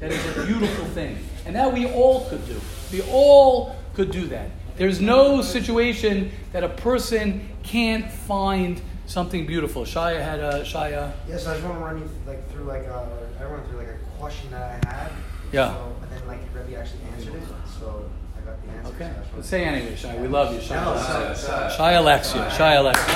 [0.00, 1.18] that is a beautiful thing?
[1.46, 2.60] And that we all could do.
[2.92, 4.50] We all could do that.
[4.76, 9.84] There's no situation that a person can't find something beautiful.
[9.84, 11.12] Shia had a Shia.
[11.26, 13.08] Yes, I just want to run you like through like a,
[13.40, 15.10] I run through like a question that I had.
[15.52, 15.74] Yeah.
[15.74, 17.42] So, and then like Rebbe actually answered it,
[17.78, 18.94] so I got the answer.
[18.94, 18.98] Okay.
[18.98, 20.20] So I just wanted Let's say anyway, Shia.
[20.20, 20.60] We love you.
[20.60, 22.42] No, so- so- Shia Alexia.
[22.50, 23.14] Shia Alexia.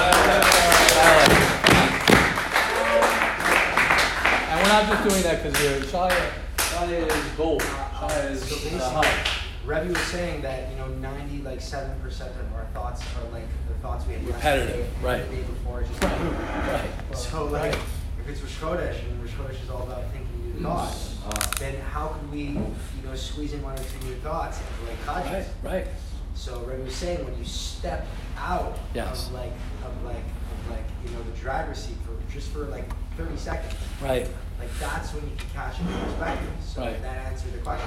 [4.49, 6.33] And we're not just doing that because you're Shia.
[6.57, 7.61] Shia is gold.
[7.63, 9.39] Shia is So basically.
[9.65, 13.47] Rebbe was saying that you know ninety like seven percent of our thoughts are like
[13.69, 15.31] the thoughts we had Repetitive, yesterday right.
[15.31, 15.83] the day before.
[15.83, 16.91] Just Right.
[17.15, 20.63] So like, if it's Rosh Chodesh and Rosh Chodesh is all about thinking new mm.
[20.65, 21.12] thoughts,
[21.59, 24.99] then how can we you know squeeze in one or two new thoughts into like
[25.07, 25.25] Right.
[25.25, 25.49] conscious?
[25.63, 25.87] Right.
[26.35, 28.07] So Rebbe was saying when you step
[28.39, 29.27] out Yes.
[29.27, 29.53] of like
[29.85, 33.75] of like of like you know the driver's seat for just for like thirty seconds,
[34.01, 34.27] Right.
[34.59, 36.49] like that's when you can catch a new perspective.
[36.67, 37.03] So Right.
[37.03, 37.87] that answered the question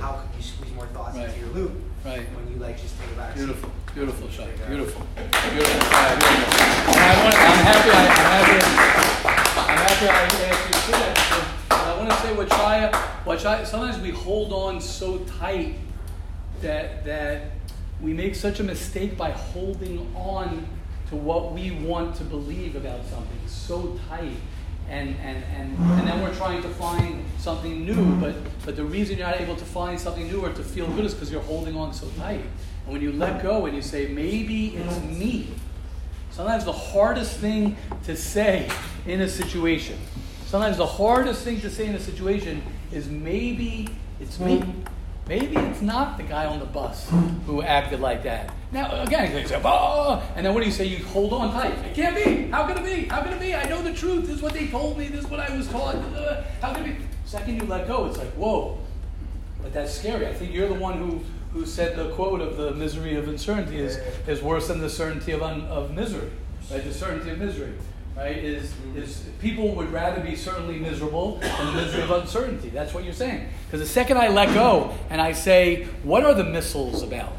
[0.00, 1.28] how could you squeeze more thoughts Right.
[1.28, 1.72] into your loop
[2.04, 2.26] Right.
[2.34, 3.44] when you like just take a back seat.
[3.44, 4.46] Beautiful, beautiful shot.
[4.66, 5.04] Beautiful, beautiful.
[5.04, 5.82] Shia, beautiful.
[6.88, 7.90] And I want, I'm happy.
[7.90, 8.58] I, I'm happy.
[9.58, 10.08] I'm happy.
[10.08, 11.17] I asked you to say that.
[12.08, 13.66] Want to say what Shia.
[13.66, 15.74] Sometimes we hold on so tight
[16.62, 17.50] that that
[18.00, 20.66] we make such a mistake by holding on
[21.08, 24.36] to what we want to believe about something so tight.
[24.88, 29.18] And, and, and, and then we're trying to find something new, but, but the reason
[29.18, 31.76] you're not able to find something new or to feel good is because you're holding
[31.76, 32.40] on so tight.
[32.84, 35.48] And when you let go and you say, maybe it's me,
[36.30, 38.70] sometimes the hardest thing to say
[39.06, 39.98] in a situation,
[40.48, 44.64] sometimes the hardest thing to say in a situation is maybe it's me.
[45.28, 47.06] Maybe it's not the guy on the bus
[47.44, 48.54] who acted like that.
[48.72, 50.86] Now, again, you say, oh, and then what do you say?
[50.86, 51.74] You hold on tight.
[51.84, 52.48] It can't be.
[52.50, 53.06] How can it be?
[53.08, 53.54] How can it be?
[53.54, 54.26] I know the truth.
[54.26, 55.08] This is what they told me.
[55.08, 55.96] This is what I was taught.
[56.62, 57.04] How can it be?
[57.26, 58.78] Second you let go, it's like, whoa.
[59.62, 60.26] But that's scary.
[60.26, 61.20] I think you're the one who,
[61.52, 65.32] who said the quote of the misery of uncertainty is, is worse than the certainty
[65.32, 66.30] of, un, of misery.
[66.70, 66.82] Right?
[66.82, 67.74] The certainty of misery.
[68.18, 68.36] Right?
[68.36, 72.68] Is, is people would rather be certainly miserable than misery of uncertainty.
[72.68, 73.48] That's what you're saying.
[73.66, 77.32] Because the second I let go and I say, what are the missiles about?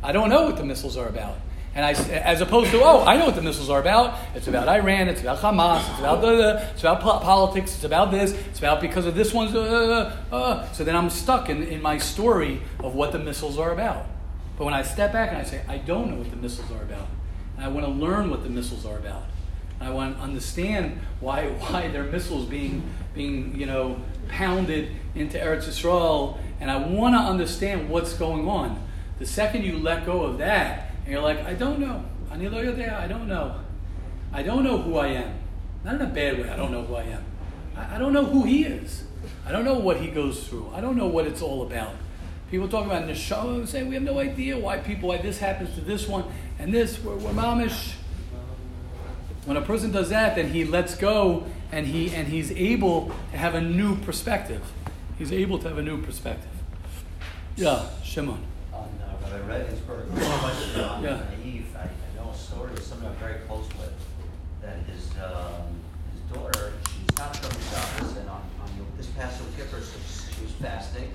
[0.00, 1.36] I don't know what the missiles are about.
[1.74, 4.18] And I, as opposed to, oh, I know what the missiles are about.
[4.36, 5.08] It's about Iran.
[5.08, 5.80] It's about Hamas.
[5.90, 7.74] It's about the, it's about po- politics.
[7.74, 8.32] It's about this.
[8.32, 9.52] It's about because of this one's.
[9.52, 10.72] Uh, uh, uh.
[10.72, 14.06] So then I'm stuck in, in my story of what the missiles are about.
[14.58, 16.82] But when I step back and I say, I don't know what the missiles are
[16.82, 17.08] about,
[17.56, 19.24] and I want to learn what the missiles are about,
[19.82, 22.82] I want to understand why why they're missiles being
[23.14, 28.82] being you know pounded into Eretz Yisrael, and I want to understand what's going on.
[29.18, 32.04] The second you let go of that, and you're like, I don't know.
[32.30, 32.36] I
[33.06, 33.60] don't know.
[34.32, 35.34] I don't know who I am.
[35.84, 37.24] Not in a bad way, I don't know who I am.
[37.76, 39.04] I, I don't know who he is.
[39.44, 40.70] I don't know what he goes through.
[40.74, 41.94] I don't know what it's all about.
[42.50, 45.74] People talk about neshama and say we have no idea why people why this happens
[45.74, 46.24] to this one
[46.58, 46.98] and this.
[47.02, 47.94] We're, we're mamish.
[49.44, 53.36] When a person does that, then he lets go and he and he's able to
[53.36, 54.62] have a new perspective.
[55.18, 56.50] He's able to have a new perspective.
[57.56, 58.38] Yeah, Shimon.
[58.72, 61.22] on uh, Rabbi Regensburg, question on Yeah.
[61.42, 61.66] Naive.
[61.76, 61.88] I, I
[62.24, 63.92] know a story of somebody I'm very close with,
[64.62, 65.74] that his, um,
[66.12, 70.42] his daughter, she's not from his office, and on, on this past Kippur, so she
[70.42, 71.10] was fasting.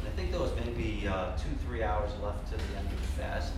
[0.00, 3.00] And I think there was maybe uh, two, three hours left to the end of
[3.00, 3.52] the fast.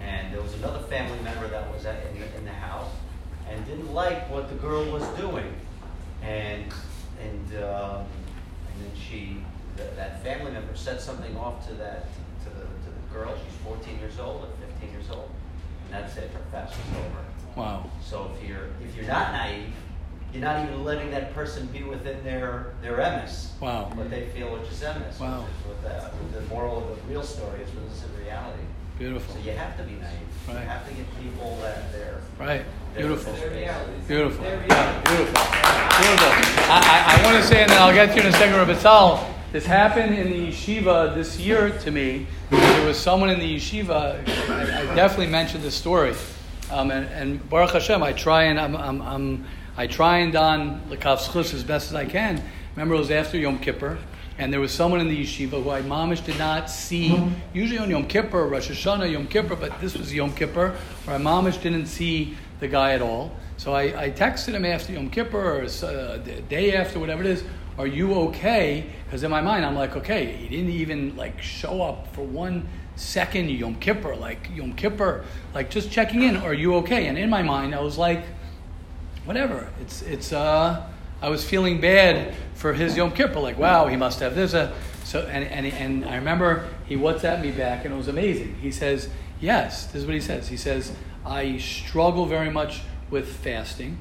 [0.00, 2.88] And there was another family member that was at, in, the, in the house
[3.50, 5.52] and didn't like what the girl was doing.
[6.22, 6.64] And,
[7.22, 8.04] and, um,
[8.68, 9.38] and then she,
[9.76, 12.06] th- that family member said something off to that,
[12.44, 13.34] to the, to the girl.
[13.34, 15.30] She's 14 years old or 15 years old.
[15.86, 17.24] And that's it, her fast was over.
[17.56, 17.90] Wow.
[18.04, 19.72] So if you're, if you're not naive,
[20.32, 23.58] you're not even letting that person be within their, their emes.
[23.60, 23.90] Wow.
[23.94, 25.18] What they feel, which is emes.
[25.18, 25.40] Wow.
[25.40, 28.62] Which is what the, the moral of the real story is, what is in reality.
[28.98, 29.34] Beautiful.
[29.34, 30.27] So you have to be naive.
[30.48, 30.62] Right.
[30.62, 32.20] You have to give people that they're.
[32.38, 32.64] Right.
[32.96, 33.32] Beautiful.
[33.32, 33.58] Beautiful.
[33.60, 34.44] Yeah, beautiful.
[34.44, 35.44] Beautiful.
[36.70, 38.56] I, I, I want to say, and then I'll get to you in a second,
[38.56, 42.26] Rabbi Tal, this happened in the yeshiva this year to me.
[42.50, 46.14] There was someone in the yeshiva, I, I definitely mentioned this story.
[46.70, 49.46] Um, and, and Baruch Hashem, I try and I'm, I'm, I'm
[49.78, 52.42] I try and don Lekav Schus as best as I can.
[52.74, 53.96] Remember, it was after Yom Kippur,
[54.38, 55.82] and there was someone in the yeshiva who I
[56.20, 57.20] did not see.
[57.52, 61.50] Usually on Yom Kippur, Rosh Hashanah, Yom Kippur, but this was Yom Kippur, where I
[61.50, 63.32] didn't see the guy at all.
[63.56, 67.44] So I, I texted him after Yom Kippur or uh, day after, whatever it is.
[67.76, 68.86] Are you okay?
[69.04, 72.68] Because in my mind, I'm like, okay, he didn't even like show up for one
[72.94, 75.24] second Yom Kippur, like Yom Kippur,
[75.54, 76.36] like just checking in.
[76.36, 77.06] Are you okay?
[77.06, 78.24] And in my mind, I was like,
[79.24, 79.68] whatever.
[79.80, 80.32] It's it's.
[80.32, 80.88] Uh,
[81.20, 84.52] I was feeling bad for his Yom Kippur, like wow, he must have this.
[84.52, 88.56] Uh, so and, and and I remember he WhatsApped me back, and it was amazing.
[88.56, 89.08] He says,
[89.40, 90.48] yes, this is what he says.
[90.48, 90.92] He says,
[91.24, 93.98] I struggle very much with fasting.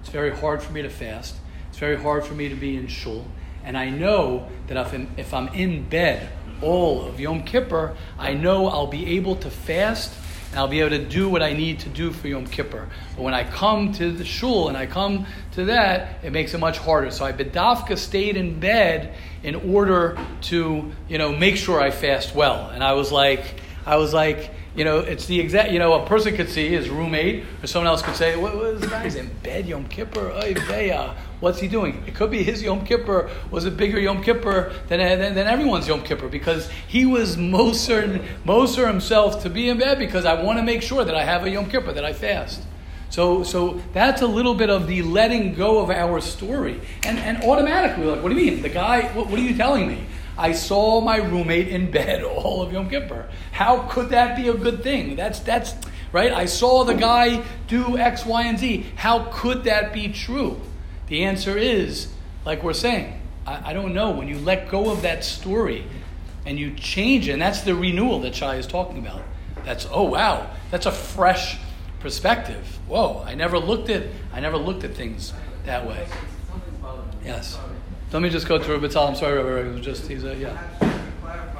[0.00, 1.36] It's very hard for me to fast.
[1.68, 3.26] It's very hard for me to be in shul.
[3.62, 6.30] And I know that if I'm, if I'm in bed
[6.62, 10.14] all of Yom Kippur, I know I'll be able to fast
[10.50, 12.88] and I'll be able to do what I need to do for Yom Kippur.
[13.16, 16.58] But when I come to the shul and I come to that, it makes it
[16.58, 17.10] much harder.
[17.10, 22.34] So I bedavka stayed in bed in order to, you know, make sure I fast
[22.34, 22.70] well.
[22.70, 26.06] And I was like, I was like, you know, it's the exact, you know, a
[26.06, 29.28] person could see his roommate or someone else could say, what, was the guy's in
[29.42, 30.30] bed Yom Kippur?
[30.30, 30.92] Oy vey,
[31.40, 32.02] What's he doing?
[32.06, 35.86] It could be his Yom Kippur was a bigger Yom Kippur than, than, than everyone's
[35.86, 40.58] Yom Kippur because he was Moser, Moser himself to be in bed because I want
[40.58, 42.62] to make sure that I have a Yom Kippur, that I fast.
[43.10, 46.80] So, so that's a little bit of the letting go of our story.
[47.04, 48.62] And, and automatically, like, what do you mean?
[48.62, 50.06] The guy, what, what are you telling me?
[50.36, 53.28] I saw my roommate in bed all of Yom Kippur.
[53.52, 55.14] How could that be a good thing?
[55.14, 55.74] That's, that's,
[56.12, 56.32] right?
[56.32, 58.86] I saw the guy do X, Y, and Z.
[58.96, 60.60] How could that be true?
[61.08, 62.08] The answer is,
[62.44, 64.10] like we're saying, I, I don't know.
[64.10, 65.84] When you let go of that story
[66.46, 69.22] and you change it, and that's the renewal that Shai is talking about.
[69.64, 71.58] That's, oh wow, that's a fresh
[72.00, 72.78] perspective.
[72.86, 75.32] Whoa, I never looked at, I never looked at things
[75.64, 76.06] that way.
[77.24, 77.58] Yes.
[78.12, 79.08] Let me just go to Rabbi Tal.
[79.08, 79.80] I'm sorry, Rabbi.
[79.80, 80.56] Just, he's a, yeah.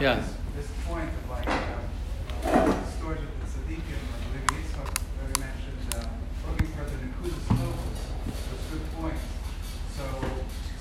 [0.00, 0.14] Yeah.
[0.16, 5.36] this, this point of like uh, storage of the tzaddikim, like Levi Yitzchak, where we
[5.42, 6.08] mentioned uh,
[6.48, 9.20] looking for the nekudas tov was good point.
[9.96, 10.04] So,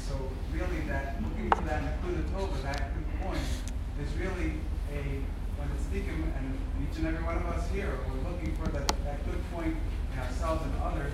[0.07, 0.13] so
[0.53, 3.41] really that looking for that nekuda tov, that good point,
[4.01, 4.53] is really
[4.93, 4.95] a
[5.57, 8.85] when the tzaddikim and each and every one of us here, we're looking for that,
[9.05, 9.73] that good point
[10.11, 11.13] in ourselves and others.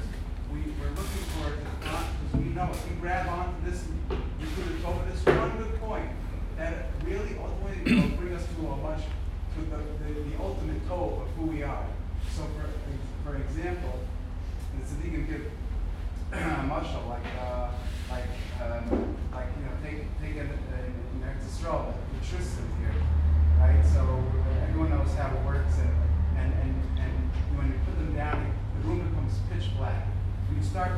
[0.52, 5.06] We, we're looking for it because we know if we grab onto this nekuda tov,
[5.06, 6.10] this one good point,
[6.58, 9.04] that really ultimately will bring us to a much
[9.54, 11.86] to the, the, the ultimate goal of who we are.
[12.36, 12.66] So for
[13.24, 14.00] for example,
[14.74, 15.52] the tzaddikim give
[16.32, 17.70] a mashal like uh,
[18.10, 22.94] like um, like you know take take an in, in Eretz Yisrael, the Tristan here,
[23.64, 23.84] right?
[23.94, 25.92] So uh, everyone knows how it works, and
[26.40, 27.14] and and, and
[27.58, 30.06] when you put them down, the room becomes pitch black.
[30.48, 30.92] When you start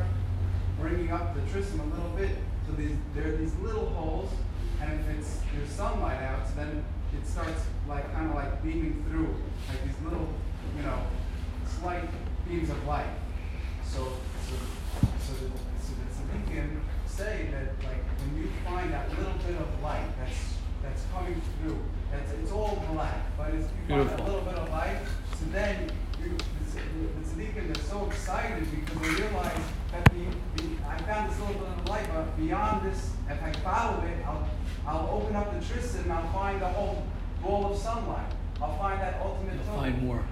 [0.80, 4.30] bringing up the Tristan a little bit, so these there are these little holes,
[4.80, 6.84] and if it's there's sunlight out, so then
[7.16, 9.30] it starts like kind of like beaming through,
[9.68, 10.28] like these little,
[10.76, 10.98] you know,
[11.80, 12.04] slight
[12.48, 13.06] beams of light.
[13.84, 14.12] So
[14.46, 14.54] so
[15.24, 15.48] so the,
[15.86, 15.92] so
[16.32, 21.02] the can say that like when you find that little bit of light that's that's
[21.12, 21.78] coming through,
[22.12, 24.24] that's it's all black, but it's you find that Beautiful.
[24.26, 24.98] little bit of light,
[25.38, 25.90] so then
[26.22, 29.62] you the, tzad- the tzaddikim are so excited because they realize
[29.92, 33.52] that the, the I found this little bit of light, but beyond this, if I
[33.64, 34.46] follow it, I'll
[34.86, 37.02] I'll open up the tristan and I'll find the whole
[37.42, 38.26] ball of sunlight.
[38.62, 39.76] I'll find that ultimate You'll tone.
[39.80, 40.22] find more.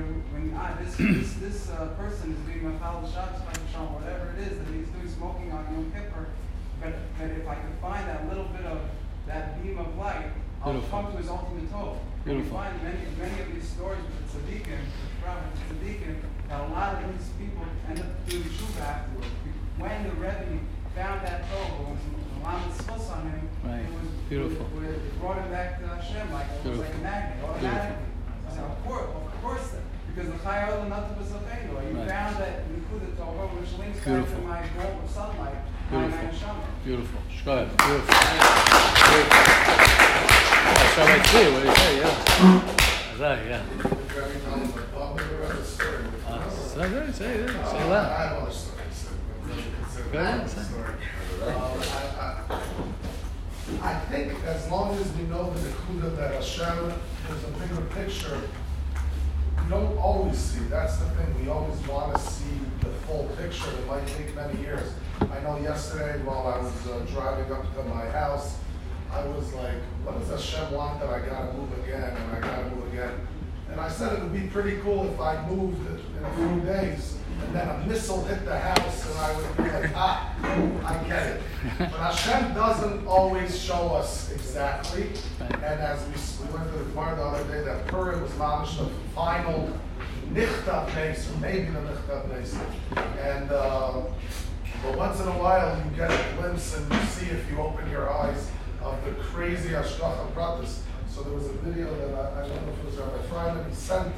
[0.00, 3.36] So, so when you ah, this this this uh, person is being a foul shot,
[3.68, 6.32] shot, whatever it is that he's doing smoking on Yom Kippur,
[6.80, 8.80] but but if I could find that little bit of
[9.28, 10.32] that beam of light,
[10.64, 10.88] I'll Beautiful.
[11.04, 12.00] come to his ultimate goal.
[12.24, 12.56] And Beautiful.
[12.56, 16.16] find many, many of these stories with the tzaddikim, with prophets, tzaddikim,
[16.48, 19.36] that a lot of these people end up doing tshuva afterwards.
[19.76, 20.64] When the Rebbe
[20.96, 23.84] found that when the Lamed Schus on him, Right.
[23.84, 24.64] it was Beautiful.
[24.80, 28.08] It, it brought him back to Hashem like it was like a magnet, automatically.
[28.50, 29.69] Said, of course, of course,
[30.20, 32.08] because the Chayot and Nata B'Safeinu, you Right.
[32.08, 34.42] found that Nikuda Torah, which links back to Beautiful.
[34.44, 35.58] my goal of sunlight,
[35.88, 36.18] Beautiful.
[36.18, 36.64] my neshama.
[36.84, 37.20] Beautiful.
[37.30, 37.70] Shkoyach.
[37.80, 38.14] Beautiful.
[39.08, 39.40] Beautiful.
[40.62, 41.46] Oh, so see.
[41.50, 41.92] What do you say?
[42.00, 42.20] Yeah.
[43.20, 43.62] Right, yeah.
[46.28, 46.50] Uh.
[46.70, 47.14] Say it.
[47.14, 48.52] Say loud.
[50.12, 50.64] Go ahead, say.
[53.82, 56.92] I think as long as we know the Nakuda that Hashem
[57.30, 58.40] is a bigger picture,
[59.70, 60.64] don't always see.
[60.64, 61.40] That's the thing.
[61.40, 63.70] We always want to see the full picture.
[63.70, 64.92] It might take many years.
[65.20, 68.58] I know yesterday while I was uh, driving up to my house,
[69.12, 72.68] I was like, what does Hashem want that I gotta move again and I gotta
[72.74, 73.12] move again?
[73.70, 77.19] And I said it would be pretty cool if I moved in a few days
[77.42, 80.34] and then a missile hit the house and I would be like, ah,
[80.84, 81.42] I get it.
[81.78, 85.08] But Hashem doesn't always show us exactly.
[85.40, 88.78] And as we, we went to the Gemara the other day, that Purim was mamish
[88.78, 89.70] the final
[90.32, 92.56] nichtav nes, or maybe the nichtav nes.
[93.20, 94.02] And, uh,
[94.82, 97.90] but once in a while, you get a glimpse and you see if you open
[97.90, 98.50] your eyes
[98.82, 100.80] of the crazy Hashgacha Pratis.
[101.08, 103.68] So there was a video that I, I don't know if it was Rabbi Fryman,
[103.68, 104.14] he sent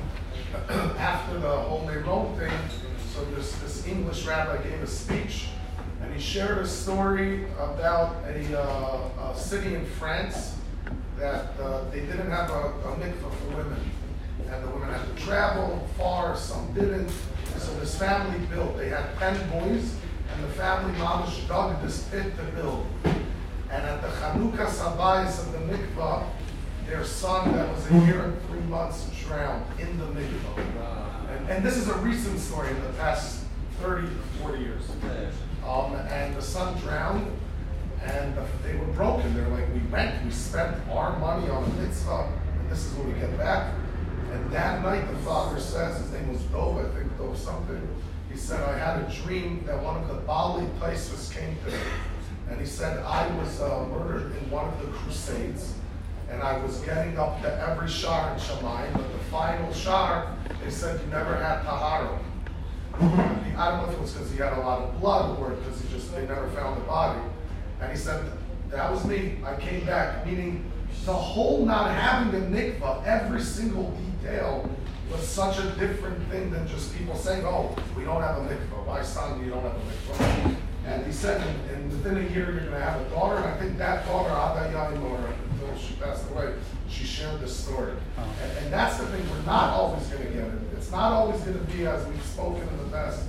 [0.99, 2.53] after the whole Meron thing.
[3.15, 5.49] So this, this English rabbi gave a speech
[6.01, 10.55] and he shared a story about a, uh, a city in France
[11.19, 13.91] that uh, they didn't have a, a mikvah for women.
[14.51, 17.11] And the women had to travel far, some didn't.
[17.59, 18.79] So this family built.
[18.79, 19.95] They had 10 boys,
[20.33, 22.87] and the family mamish dug this pit to build.
[23.05, 26.27] And at the Chanukas HaBayis of the mikvah,
[26.87, 31.02] their son that was a year and three months drowned in the mikvah.
[31.49, 33.45] And, this is a recent story in the past
[33.81, 34.83] 30 to 40 years.
[35.67, 37.27] Um, and the son drowned,
[38.03, 39.35] and the, they were broken.
[39.35, 43.07] They're like, we went, we spent our money on a mitzvah, and this is what
[43.07, 43.75] we get back.
[44.33, 47.89] And that night, the father says, his name was Dov, I think Dov something.
[48.31, 51.79] He said, I had a dream that one of the Bali places came to me.
[52.49, 55.75] And he said, I was uh, murdered in one of the crusades.
[56.33, 60.71] And I was getting up to every shar in Shamayim, but the final shar, they
[60.71, 62.19] said you never had tahara.
[62.95, 65.81] I don't know if it was because he had a lot of blood or because
[65.81, 67.21] he just they never found the body.
[67.81, 68.25] And he said
[68.71, 69.39] that was me.
[69.45, 70.71] I came back, meaning
[71.05, 73.91] the whole not having a mikvah, every single
[74.23, 74.69] detail
[75.11, 78.87] was such a different thing than just people saying, "Oh, we don't have a mikvah.
[78.87, 80.57] Why, son, you don't have a mikvah?"
[80.87, 81.41] And he said,
[81.73, 83.37] and, within a year, you're going to have a daughter.
[83.37, 85.52] And I think that daughter, Ada Yaimor, until
[85.83, 86.55] she passed away,
[86.89, 87.93] she shared this story.
[88.17, 90.53] And, and that's the thing, we're not always going to get it.
[90.77, 93.25] It's not always going to be, as we've spoken in the past,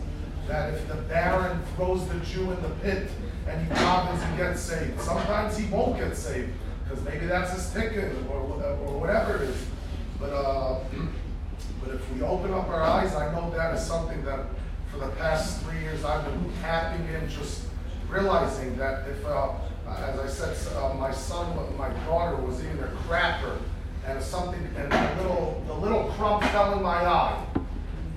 [0.47, 3.09] that if the Baron throws the Jew in the pit
[3.47, 6.51] and he comes and gets saved, sometimes he won't get saved
[6.83, 9.65] because maybe that's his ticket or, or whatever it is.
[10.19, 10.79] But, uh,
[11.83, 14.45] but if we open up our eyes, I know that is something that
[14.91, 17.65] for the past three years I've been tapping in, just
[18.09, 19.49] realizing that if, uh,
[19.99, 23.57] as I said, uh, my son, my daughter was eating a cracker
[24.05, 27.45] and something, and the little, the little crumb fell in my eye.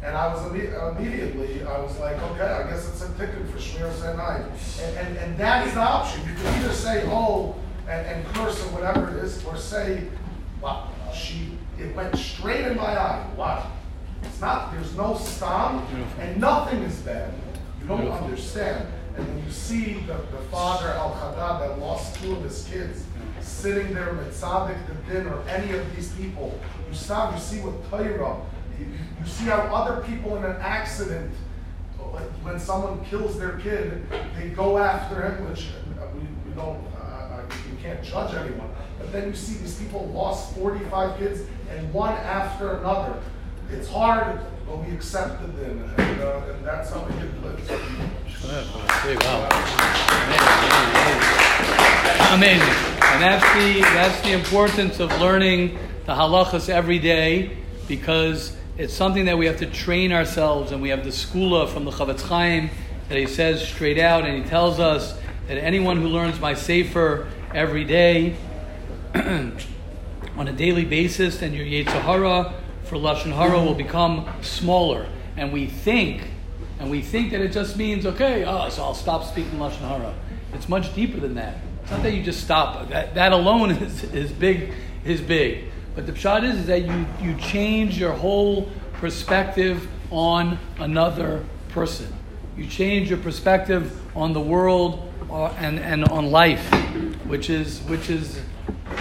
[0.02, 3.58] And I was imme- immediately, I was like, okay, I guess it's a ticket for
[3.58, 4.44] Shmir Senai.
[4.80, 6.20] And, and, and that is the option.
[6.28, 7.56] You can either say, oh,
[7.88, 10.06] and, and curse or whatever it is, or say,
[10.60, 13.26] wow, she, it went straight in my eye.
[13.36, 13.72] Wow.
[14.22, 15.84] It's not, there's no stam,
[16.20, 17.32] and nothing is bad.
[17.80, 18.24] You don't Beautiful.
[18.24, 18.86] understand.
[19.16, 23.04] And when you see the, the father, Al Haddad, that lost two of his kids,
[23.40, 24.76] sitting there with tzidduk
[25.08, 26.58] hadin or any of these people,
[26.88, 28.40] you stop, you see with Torah,
[28.78, 31.32] you, you see how other people in an accident,
[32.42, 34.06] when someone kills their kid,
[34.38, 35.68] they go after him, which
[36.00, 38.70] uh, we, we don't, uh, uh, we can't judge anyone.
[38.98, 41.40] But then you see these people lost 45 kids
[41.70, 43.20] and one after another.
[43.70, 47.70] It's hard, but we accepted them, and, uh, and that's how we get lives.
[48.44, 49.48] Wow.
[52.34, 52.68] Amazing.
[53.02, 57.56] And that's the that's the importance of learning the halachas every day
[57.88, 61.84] because it's something that we have to train ourselves and we have the skula from
[61.84, 62.70] the Chafetz Chaim
[63.08, 65.18] that he says straight out and he tells us
[65.48, 68.36] that anyone who learns my sefer every day
[69.14, 72.52] on a daily basis, then your Yetzer Hara
[72.84, 75.06] for Lashon Hara will become smaller.
[75.36, 76.28] And we think,
[76.78, 80.14] and we think that it just means, okay, oh, so I'll stop speaking Lashon Hara.
[80.52, 81.56] It's much deeper than that.
[81.82, 82.88] It's not that you just stop.
[82.88, 84.74] That, that alone is, is big,
[85.04, 85.64] is big.
[85.94, 92.12] But the pshat is, is that you, you change your whole perspective on another person.
[92.56, 96.64] You change your perspective on the world uh, and, and on life,
[97.26, 98.40] which is, which is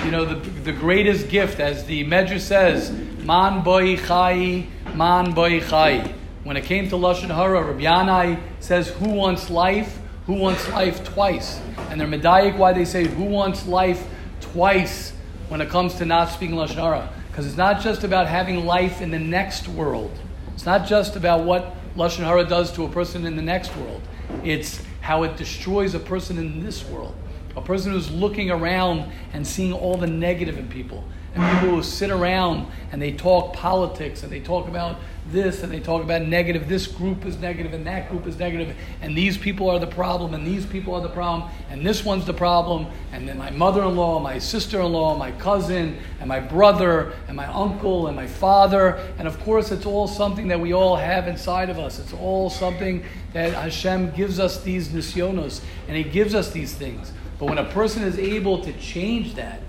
[0.03, 2.91] you know, the, the greatest gift, as the Medrash says,
[3.23, 6.13] Man boi chai, man boi chai.
[6.45, 9.97] When it came to Lashon Hara, Rabbi Yanai says, Who wants life?
[10.27, 11.59] Who wants life twice?
[11.89, 14.07] And they're medayik why they say, Who wants life
[14.41, 15.11] twice
[15.49, 17.09] when it comes to not speaking Lashon Hara?
[17.31, 20.15] Because it's not just about having life in the next world.
[20.53, 24.03] It's not just about what Lashon Hara does to a person in the next world.
[24.43, 27.15] It's how it destroys a person in this world.
[27.57, 31.05] A person who's looking around and seeing all the negative in people.
[31.33, 34.97] And people who sit around and they talk politics and they talk about
[35.31, 36.69] this and they talk about negative.
[36.69, 40.33] This group is negative and that group is negative, and these people are the problem
[40.33, 42.87] and these people are the problem and this one's the problem.
[43.11, 48.15] And then my mother-in-law, my sister-in-law, my cousin, and my brother, and my uncle, and
[48.15, 48.95] my father.
[49.17, 51.99] And of course, it's all something that we all have inside of us.
[51.99, 53.03] It's all something
[53.33, 57.11] that Hashem gives us these nisyonos, and He gives us these things.
[57.39, 59.61] But when a person is able to change that,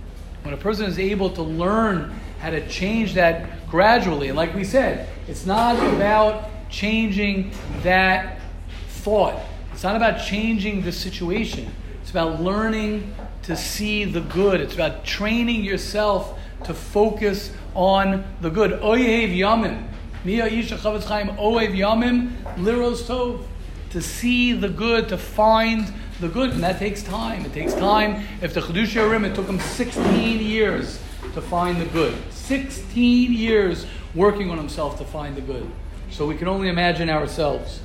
[0.43, 4.63] when a person is able to learn how to change that gradually, and like we
[4.63, 7.51] said, it's not about changing
[7.83, 8.41] that
[8.89, 9.41] thought.
[9.73, 11.71] It's not about changing the situation.
[12.01, 14.61] It's about learning to see the good.
[14.61, 18.81] It's about training yourself to focus on the good.
[18.81, 19.89] Oyev yamim.
[20.25, 23.45] Mia isha chavetz chaim oyev yamim liros tov.
[23.91, 27.45] To see the good, to find the good, and that takes time.
[27.45, 28.27] It takes time.
[28.43, 30.99] If the Chedush Rim, it took him 16 years
[31.37, 32.17] to find the good.
[32.33, 35.71] 16 years working on himself to find the good.
[36.11, 37.81] So we can only imagine ourselves.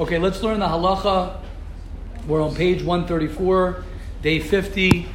[0.00, 1.40] Okay, let's learn the halacha.
[2.26, 3.84] We're on page 134,
[4.20, 5.08] day 50.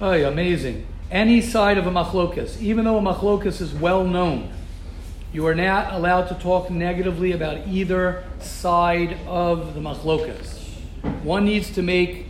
[0.00, 0.86] Oh, amazing.
[1.10, 4.50] Any side of a machlokas, even though a machlokas is well known,
[5.34, 10.58] you are not allowed to talk negatively about either side of the machlokas.
[11.22, 12.26] One needs to make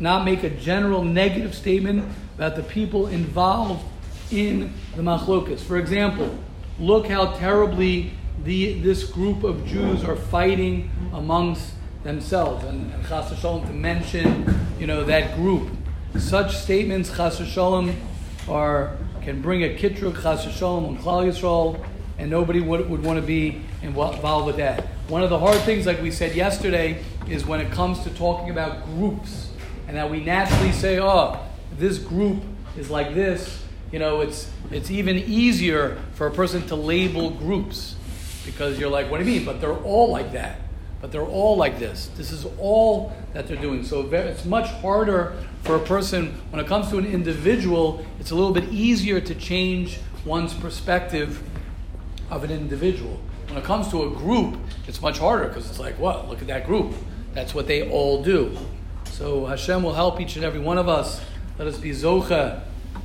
[0.00, 3.84] not make a general negative statement about the people involved
[4.30, 5.60] in the machlokas.
[5.60, 6.36] For example,
[6.78, 8.12] look how terribly
[8.42, 12.64] the, this group of Jews are fighting amongst themselves.
[12.64, 15.70] And, and Chas Shalom to mention, you know, that group.
[16.18, 17.94] Such statements, Chas Shalom,
[18.48, 21.82] are can bring a kitruk Chas Shalom on Klal Yisrael,
[22.18, 24.84] and nobody would, would want to be involved with that.
[25.08, 28.50] One of the hard things, like we said yesterday, is when it comes to talking
[28.50, 29.50] about groups,
[29.88, 31.40] and that we naturally say, "Oh,
[31.78, 32.42] this group
[32.76, 33.62] is like this."
[33.92, 37.96] You know, it's it's even easier for a person to label groups
[38.44, 40.60] because you're like, "What do you mean?" But they're all like that.
[41.00, 42.10] But they're all like this.
[42.16, 43.84] This is all that they're doing.
[43.84, 48.04] So it's much harder for a person when it comes to an individual.
[48.18, 51.42] It's a little bit easier to change one's perspective
[52.30, 53.20] of an individual.
[53.48, 54.56] When it comes to a group,
[54.88, 56.28] it's much harder because it's like, what?
[56.28, 56.94] Look at that group.
[57.34, 58.56] That's what they all do.
[59.10, 61.20] So Hashem will help each and every one of us.
[61.56, 62.62] Let us be zocha,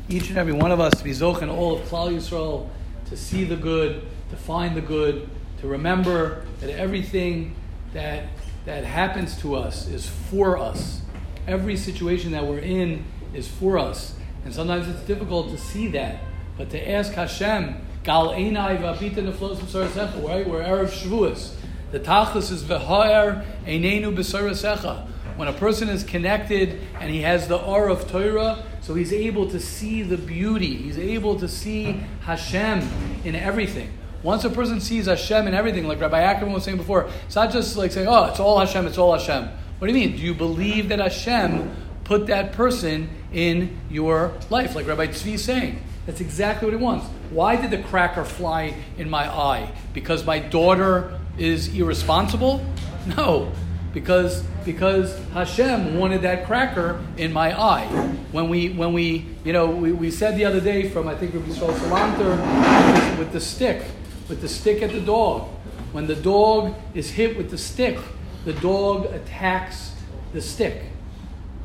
[0.07, 2.67] each and every one of us to be zocha and all of Klal Yisrael,
[3.09, 5.29] to see the good, to find the good,
[5.61, 7.55] to remember that everything
[7.93, 8.23] that
[8.65, 11.01] that happens to us is for us.
[11.47, 14.15] Every situation that we're in is for us.
[14.45, 16.19] And sometimes it's difficult to see that.
[16.57, 20.47] But to ask Hashem, Gal Einai Vapita Neflos right?
[20.47, 21.55] We're Erev Shavuos.
[21.91, 25.07] The tachlis is v'ha'er einenu b'sarasecha.
[25.39, 29.49] When a person is connected and he has the aura of Torah, so he's able
[29.51, 30.75] to see the beauty.
[30.75, 32.81] He's able to see Hashem
[33.23, 33.89] in everything.
[34.21, 37.53] Once a person sees Hashem in everything, like Rabbi Ackerman was saying before, it's not
[37.53, 39.47] just like saying, oh, it's all Hashem, it's all Hashem.
[39.77, 40.17] What do you mean?
[40.17, 41.73] Do you believe that Hashem
[42.03, 44.75] put that person in your life?
[44.75, 45.81] Like Rabbi Tzvi is saying.
[46.05, 47.07] That's exactly what he wants.
[47.29, 49.71] Why did the cracker fly in my eye?
[49.93, 52.61] Because my daughter is irresponsible?
[53.15, 53.53] No,
[53.93, 57.87] because because Hashem wanted that cracker in my eye.
[58.31, 61.33] When we when we you know we, we said the other day from I think
[61.33, 63.81] Rabbi Yisrael Salanter with the stick
[64.29, 65.49] with the stick at the dog.
[65.91, 67.97] When the dog is hit with the stick,
[68.45, 69.93] the dog attacks
[70.33, 70.83] the stick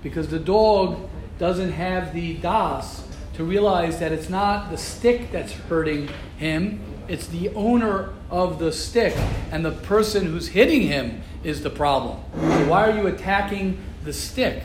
[0.02, 1.06] because the dog
[1.38, 7.26] doesn't have the das to realize that it's not the stick that's hurting him, it's
[7.26, 9.16] the owner of the stick,
[9.50, 12.18] and the person who's hitting him is the problem.
[12.34, 14.62] So why are you attacking the stick?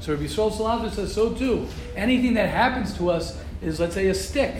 [0.00, 1.68] So Rabbi Yisrael Salanter says so too.
[1.94, 4.54] Anything that happens to us is, let's say, a stick.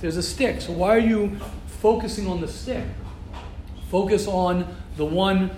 [0.00, 0.60] There's a stick.
[0.60, 1.36] So why are you
[1.80, 2.84] focusing on the stick?
[3.90, 5.50] Focus on the one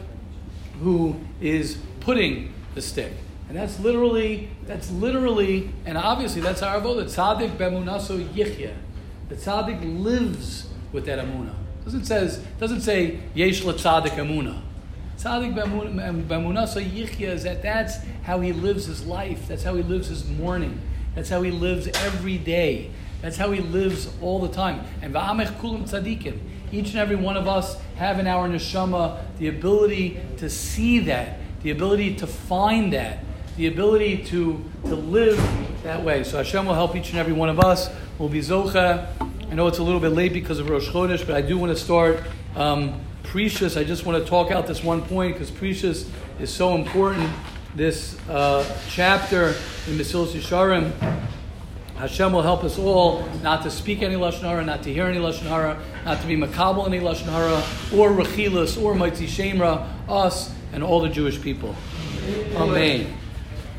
[0.83, 3.13] who is putting the stick.
[3.49, 6.95] And that's literally, that's literally, and obviously that's our vote.
[6.97, 8.75] The tzaddik bemunaso yichya.
[9.29, 11.55] The tzaddik lives with that amuna.
[11.85, 14.63] Doesn't says doesn't say yesh tzaddik amuna.
[15.19, 19.49] Tzaddik bemunaso yichya is that that's how he lives his life.
[19.49, 20.81] That's how he lives his morning.
[21.15, 22.91] That's how he lives every day.
[23.23, 24.85] That's how he lives all the time.
[25.03, 26.39] And va'amech kulam tzaddikim.
[26.71, 31.39] Each and every one of us have in our neshama the ability to see that,
[31.63, 33.25] the ability to find that,
[33.57, 35.37] the ability to, to live
[35.83, 36.23] that way.
[36.23, 37.91] So Hashem will help each and every one of us.
[38.19, 39.09] We'll be Zocha.
[39.51, 41.77] I know it's a little bit late because of Rosh Chodesh, but I do want
[41.77, 42.21] to start
[42.55, 43.81] um, Prishus.
[43.81, 47.31] I just want to talk out this one point because Prishus is so important.
[47.75, 49.49] This uh, chapter
[49.87, 50.93] in Mesilas Yesharim,
[51.97, 55.19] Hashem will help us all not to speak any Lashon Hara, not to hear any
[55.19, 57.57] Lashon Hara, not to be makabel any Lashon Hara,
[57.99, 61.75] or Rechilas, or Motzi Shem Ra, us, and all the Jewish people.
[62.55, 63.19] Amen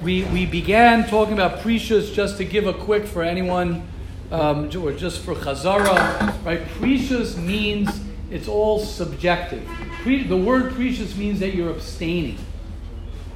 [0.02, 3.86] we, we began talking about Prishus just to give a quick for anyone,
[4.32, 6.64] um, or just for Chazara, right?
[6.80, 7.90] Prishus means
[8.30, 9.66] it's all subjective.
[10.02, 12.38] Pre, the word Prishus means that you're abstaining.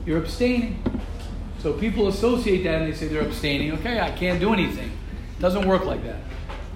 [0.06, 0.82] You're abstaining.
[1.60, 3.72] So people associate that and they say they're abstaining.
[3.74, 4.92] Okay, I can't do anything.
[5.38, 6.20] It doesn't work like that.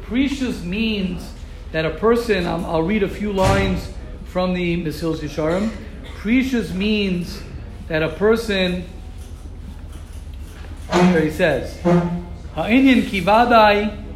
[0.03, 1.33] Prishus means
[1.71, 3.91] that a person, I'll, I'll read a few lines
[4.25, 5.69] from the Mesilas Yesharim.
[6.19, 7.41] Prishus means
[7.87, 8.85] that a person
[10.93, 11.79] here he says,
[12.55, 14.06] Ha'inyan.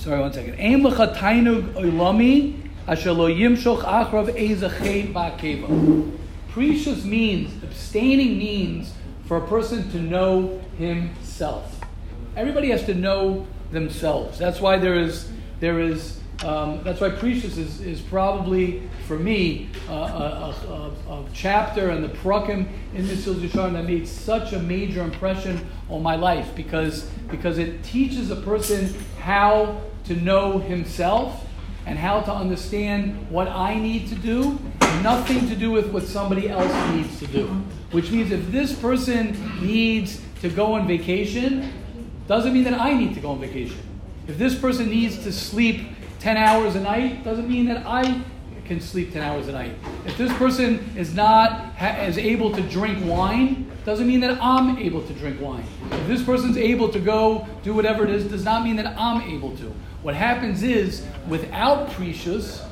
[0.00, 0.54] Sorry, one second.
[0.58, 4.30] Ein lecha tainug oilami yimshoch achrav
[5.12, 6.18] ba'keva.
[6.50, 8.94] Prishus means, abstaining means
[9.26, 11.78] for a person to know himself.
[12.34, 14.38] Everybody has to know themselves.
[14.38, 15.30] That's why there is,
[15.60, 21.24] there is um, that's why Prishus is, is probably, for me, uh, a, a, a,
[21.34, 26.16] chapter and the Prakim in the Yisharim that made such a major impression on my
[26.16, 31.44] life because, because it teaches a person how to know himself
[31.84, 34.58] and how to understand what I need to do,
[35.02, 37.46] nothing to do with what somebody else needs to do.
[37.90, 41.70] Which means if this person needs to go on vacation,
[42.26, 43.78] doesn't mean that I need to go on vacation.
[44.26, 45.80] If this person needs to sleep
[46.20, 48.22] 10 hours a night doesn't mean that I
[48.66, 49.74] can sleep 10 hours a night.
[50.04, 55.02] If this person is not is able to drink wine, doesn't mean that I'm able
[55.06, 55.64] to drink wine.
[55.90, 59.22] If this person's able to go do whatever it is, does not mean that I'm
[59.22, 59.74] able to.
[60.02, 62.64] What happens is, without Prishus,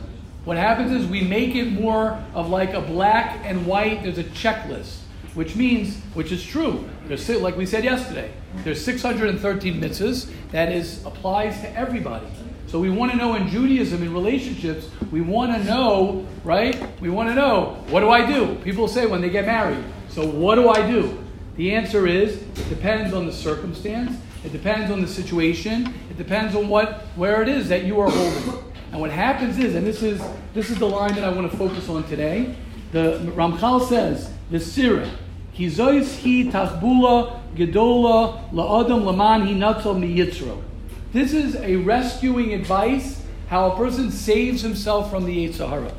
[0.45, 4.25] what happens is we make it more of like a black and white, there's a
[4.25, 4.99] checklist,
[5.35, 6.89] which means, which is true.
[7.07, 8.31] There's, like we said yesterday,
[8.63, 12.27] there's 613 mitzvahs that is applies to everybody.
[12.69, 16.79] So we want to know in Judaism, in relationships, we want to know, right?
[17.01, 18.57] We want to know, what do I do?
[18.57, 21.19] People say when they get married, so what do I do?
[21.57, 26.55] The answer is, it depends on the circumstance, it depends on the situation, it depends
[26.55, 28.63] on what, where it is that you are holding.
[28.93, 30.21] And what happens is, and this is,
[30.53, 32.55] this is the line that I want to focus on today,
[32.93, 35.11] the Ramchal says, the Sirah,
[35.55, 40.63] Kizois hi tachbula gedola la'adam laman hi natzal mi yitzro.
[41.11, 45.95] This is a rescuing advice how a person saves himself from the Yetzer Hara.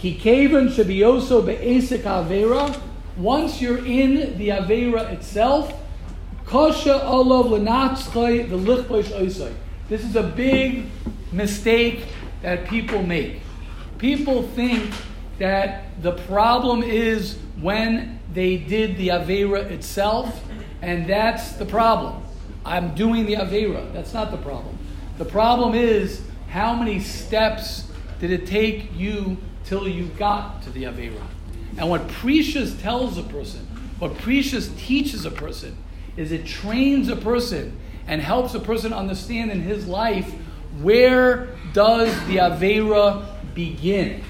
[0.00, 2.80] Kikevan shabioso be'esek avera.
[3.18, 5.74] Once you're in the avera itself,
[6.46, 9.52] kosha olav the lichbosh oisai.
[9.90, 10.86] This is a big
[11.32, 12.06] mistake
[12.40, 13.40] that people make.
[13.98, 14.90] People think
[15.38, 20.42] that the problem is when they did the avera itself,
[20.80, 22.25] and that's the problem.
[22.66, 23.92] I'm doing the Avera.
[23.92, 24.78] That's not the problem.
[25.18, 27.84] The problem is how many steps
[28.18, 31.22] did it take you till you got to the Avera?
[31.78, 33.66] And what Prishus tells a person,
[33.98, 35.76] what Prishus teaches a person,
[36.16, 40.32] is it trains a person and helps a person understand in his life
[40.80, 44.22] where does the Avera begin?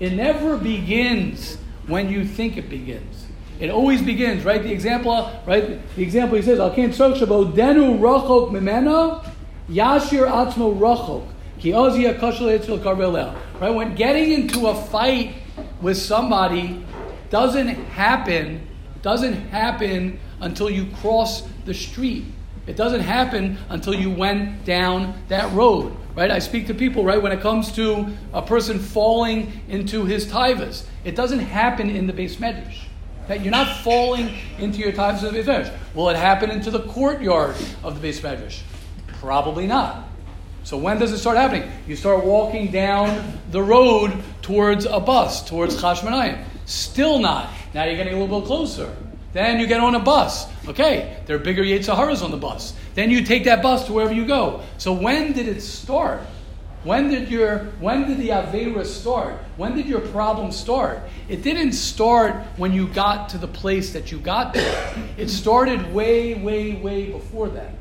[0.00, 1.56] It never begins
[1.86, 3.25] when you think it begins.
[3.58, 4.62] It always begins, right?
[4.62, 5.80] The example, right?
[5.96, 9.24] The example he says, "Al ken shabo denu rachok mimena
[9.70, 11.24] yashir atzmo rachok
[11.58, 13.74] ki ozia kashal Right?
[13.74, 15.34] When getting into a fight
[15.80, 16.84] with somebody
[17.30, 18.66] doesn't happen,
[19.00, 22.24] doesn't happen until you cross the street.
[22.66, 25.96] It doesn't happen until you went down that road.
[26.14, 26.30] Right?
[26.30, 30.84] I speak to people, right, when it comes to a person falling into his tivas.
[31.04, 32.86] It doesn't happen in the beis medrash.
[33.28, 35.76] That you're not falling into your times of the beis medrash.
[35.94, 38.62] Will it happen into the courtyard of the beis medrash?
[39.20, 40.08] Probably not.
[40.62, 41.70] So when does it start happening?
[41.86, 44.12] You start walking down the road
[44.42, 46.44] towards a bus, towards Chashmonayim.
[46.64, 47.50] Still not.
[47.72, 48.94] Now you're getting a little bit closer.
[49.32, 50.46] Then you get on a bus.
[50.66, 52.74] Okay, there are bigger Yetzer Haras on the bus.
[52.94, 54.62] Then you take that bus to wherever you go.
[54.78, 56.22] So when did it start?
[56.86, 59.40] When did your when did the Avera start?
[59.56, 61.00] When did your problem start?
[61.28, 64.94] It didn't start when you got to the place that you got there.
[65.16, 67.72] It started way, way, way before that.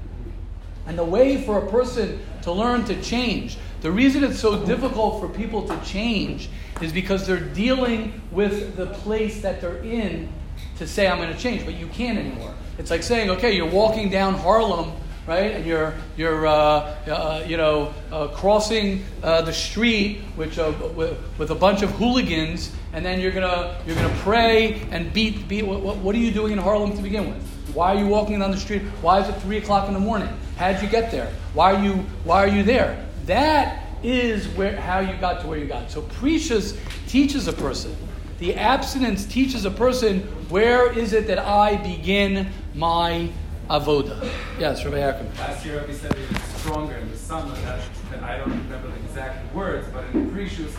[0.88, 5.22] And the way for a person to learn to change, the reason it's so difficult
[5.22, 6.50] for people to change
[6.82, 10.34] is because they're dealing with the place that they're in
[10.80, 12.56] to say, I'm going to change, but you can't anymore.
[12.80, 14.94] It's like saying, okay, you're walking down Harlem
[15.28, 15.52] right?
[15.52, 21.52] And you're you're uh, uh, you know uh, crossing uh, the street which with, with,
[21.52, 25.66] a bunch of hooligans, and then you're gonna you're gonna pray and beat beat.
[25.66, 27.44] What, what, are you doing in Harlem to begin with?
[27.74, 28.84] Why are you walking down the street?
[29.02, 30.30] Why is it three o'clock in the morning?
[30.58, 31.32] How did you get there?
[31.54, 33.06] Why are you why are you there?
[33.26, 35.90] That is where how you got to where you got.
[35.90, 37.96] So Prishus teaches a person.
[38.38, 40.20] The abstinence teaches a person
[40.50, 43.30] where is it that I begin my
[43.70, 44.30] avoda.
[44.60, 45.38] Yes, Rabbi Yaakov.
[45.38, 47.56] Last year, Rabbi said it was stronger in the summer.
[47.56, 50.76] That, that I don't remember the exact words, but in the Prishus,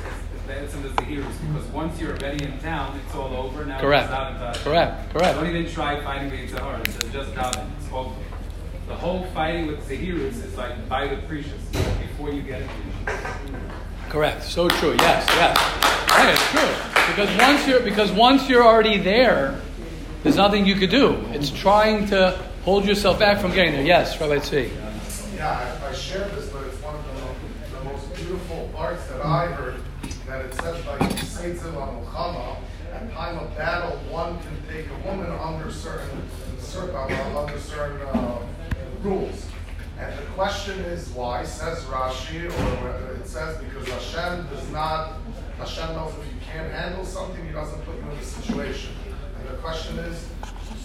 [0.48, 3.64] it's in the Zahirus, because once you're already in town, it's all over.
[3.64, 4.04] Now correct.
[4.04, 4.54] it's not in town.
[4.54, 5.34] Correct, correct.
[5.36, 6.86] Don't even try fighting with Yitzhahar.
[6.86, 7.68] It's just daven.
[7.80, 8.14] It's over.
[8.86, 13.18] The whole fighting with Zahirus is like by the Prishus, before you get into
[14.08, 14.44] Correct.
[14.44, 14.94] So true.
[15.00, 15.58] Yes, yes.
[16.10, 17.14] Right, it's true.
[17.14, 19.60] Because once you're because once you're already there,
[20.22, 21.14] there's nothing you could do.
[21.32, 23.84] It's trying to hold yourself back from getting there.
[23.84, 25.36] Yes, Rabbi Tzvi.
[25.36, 29.24] Yeah, I, I share this, but it's one of the, the most beautiful parts that
[29.24, 29.80] I heard
[30.26, 32.56] that it says by like Seitzil Mulchama,
[32.92, 36.20] at time of battle, one can take a woman under certain,
[36.74, 38.44] uh, under certain uh,
[39.00, 39.46] rules.
[40.00, 45.18] And the question is why, says Rashi, or it says because Hashem does not,
[45.58, 48.92] Hashem knows if you can't handle something, He doesn't put you in the situation.
[49.38, 50.28] And the question is,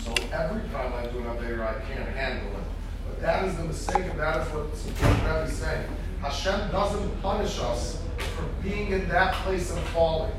[0.04, 2.64] so every time I do an Aveira, I can't handle it.
[3.08, 4.68] But that is the mistake, and that is what
[5.02, 5.88] Rabbi is saying.
[6.22, 8.02] Hashem doesn't punish us
[8.36, 10.32] for being in that place and falling.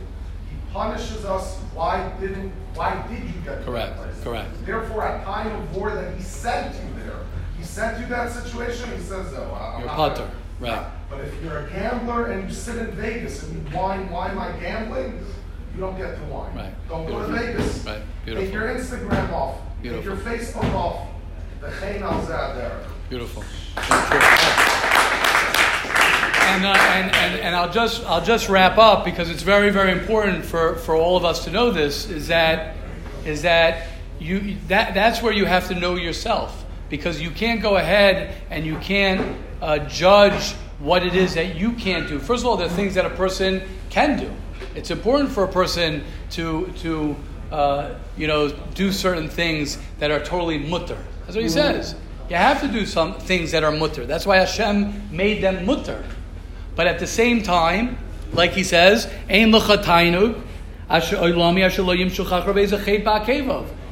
[0.50, 1.58] He punishes us.
[1.74, 2.52] Why didn't?
[2.74, 3.98] Why did you get correct?
[4.22, 4.50] Correct.
[4.64, 7.18] Therefore, at time of war, that He sent you there.
[7.58, 8.90] He sent you that situation.
[8.96, 12.76] He says, "Oh, I'm you're putter, right?" But if you're a gambler and you sit
[12.76, 15.24] in Vegas and you whine, "Why am I gambling?"
[15.74, 16.54] You don't get to wine.
[16.54, 16.88] Right.
[16.88, 17.84] Don't go to Vegas.
[17.84, 18.02] Right.
[18.24, 18.46] Beautiful.
[18.46, 19.58] Take your Instagram off.
[19.80, 20.16] Beautiful.
[20.16, 21.08] Take your Facebook off.
[21.60, 22.84] The chainals out there.
[23.08, 23.44] Beautiful.
[26.52, 29.92] And, uh, and, and, and I'll just I'll just wrap up because it's very very
[29.92, 32.76] important for, for all of us to know this is that
[33.24, 33.86] is that
[34.18, 38.66] you that that's where you have to know yourself because you can't go ahead and
[38.66, 42.18] you can't uh, judge what it is that you can't do.
[42.18, 44.30] First of all, there are things that a person can do.
[44.74, 47.16] It's important for a person to, to
[47.50, 50.98] uh, you know, do certain things that are totally mutter.
[51.26, 51.94] That's what he says.
[52.28, 54.06] You have to do some things that are mutter.
[54.06, 56.04] That's why Hashem made them mutter.
[56.74, 57.98] But at the same time,
[58.32, 59.52] like he says, Ein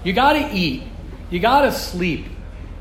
[0.05, 0.83] you gotta eat.
[1.31, 2.27] You gotta sleep.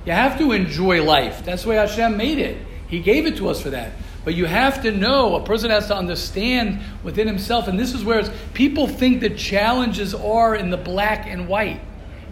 [0.05, 1.43] You have to enjoy life.
[1.43, 2.57] That's the way Hashem made it.
[2.87, 3.91] He gave it to us for that.
[4.25, 8.03] But you have to know, a person has to understand within himself, and this is
[8.03, 11.81] where people think the challenges are in the black and white.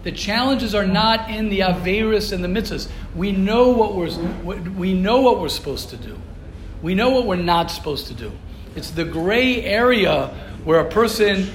[0.03, 2.89] The challenges are not in the Averis and the Mitzvahs.
[3.15, 6.19] We know what we're, we know what we're supposed to do.
[6.81, 8.31] We know what we're not supposed to do.
[8.75, 10.27] It's the gray area
[10.63, 11.49] where a person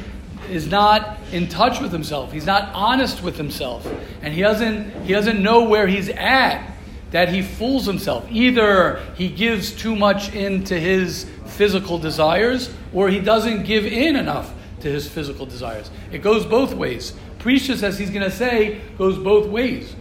[0.51, 2.33] is not in touch with himself.
[2.33, 3.87] He's not honest with himself.
[4.23, 6.72] And he doesn't, he doesn't know where he's at
[7.13, 8.27] that he fools himself.
[8.31, 14.53] Either he gives too much into his physical desires, or he doesn't give in enough
[14.81, 15.91] to his physical desires.
[16.11, 17.13] It goes both ways.
[17.39, 19.95] Prishus, as he's going to say, goes both ways.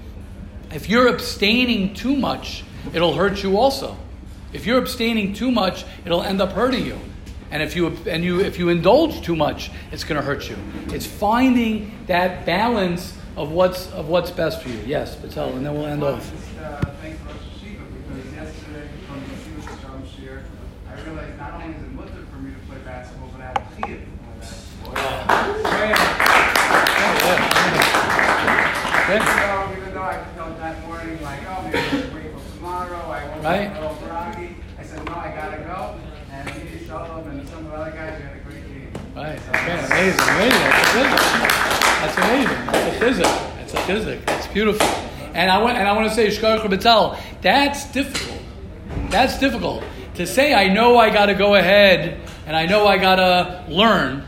[0.73, 3.97] If you're abstaining too much, it'll hurt you also.
[4.53, 6.97] If you're abstaining too much, it'll end up hurting you.
[7.51, 10.55] And if you and you if you indulge too much, it's going to hurt you.
[10.87, 14.79] It's finding that balance of what's of what's best for you.
[14.85, 16.31] Yes, Patel, and then we'll end off.
[16.63, 16.91] Uh,
[29.71, 33.43] even though I felt that morning like, oh, maybe I'll wait for tomorrow, I won't
[33.43, 33.73] right.
[33.73, 34.55] little groggy.
[34.77, 35.99] I said, no, I gotta go.
[36.31, 38.91] And he Shalom and some of the other guys, we had a great game.
[39.15, 39.39] Right.
[39.49, 39.85] Okay.
[39.85, 40.21] Amazing.
[40.29, 40.59] Amazing.
[42.01, 42.65] That's amazing.
[42.67, 43.23] That's a physic.
[43.23, 44.25] That's a physic.
[44.25, 45.10] That's beautiful.
[45.33, 47.17] And I want and I want to say Shkar Betel.
[47.41, 48.41] That's difficult.
[49.09, 49.83] That's difficult
[50.15, 50.53] to say.
[50.53, 54.25] I know I got to go ahead and I know I got to learn.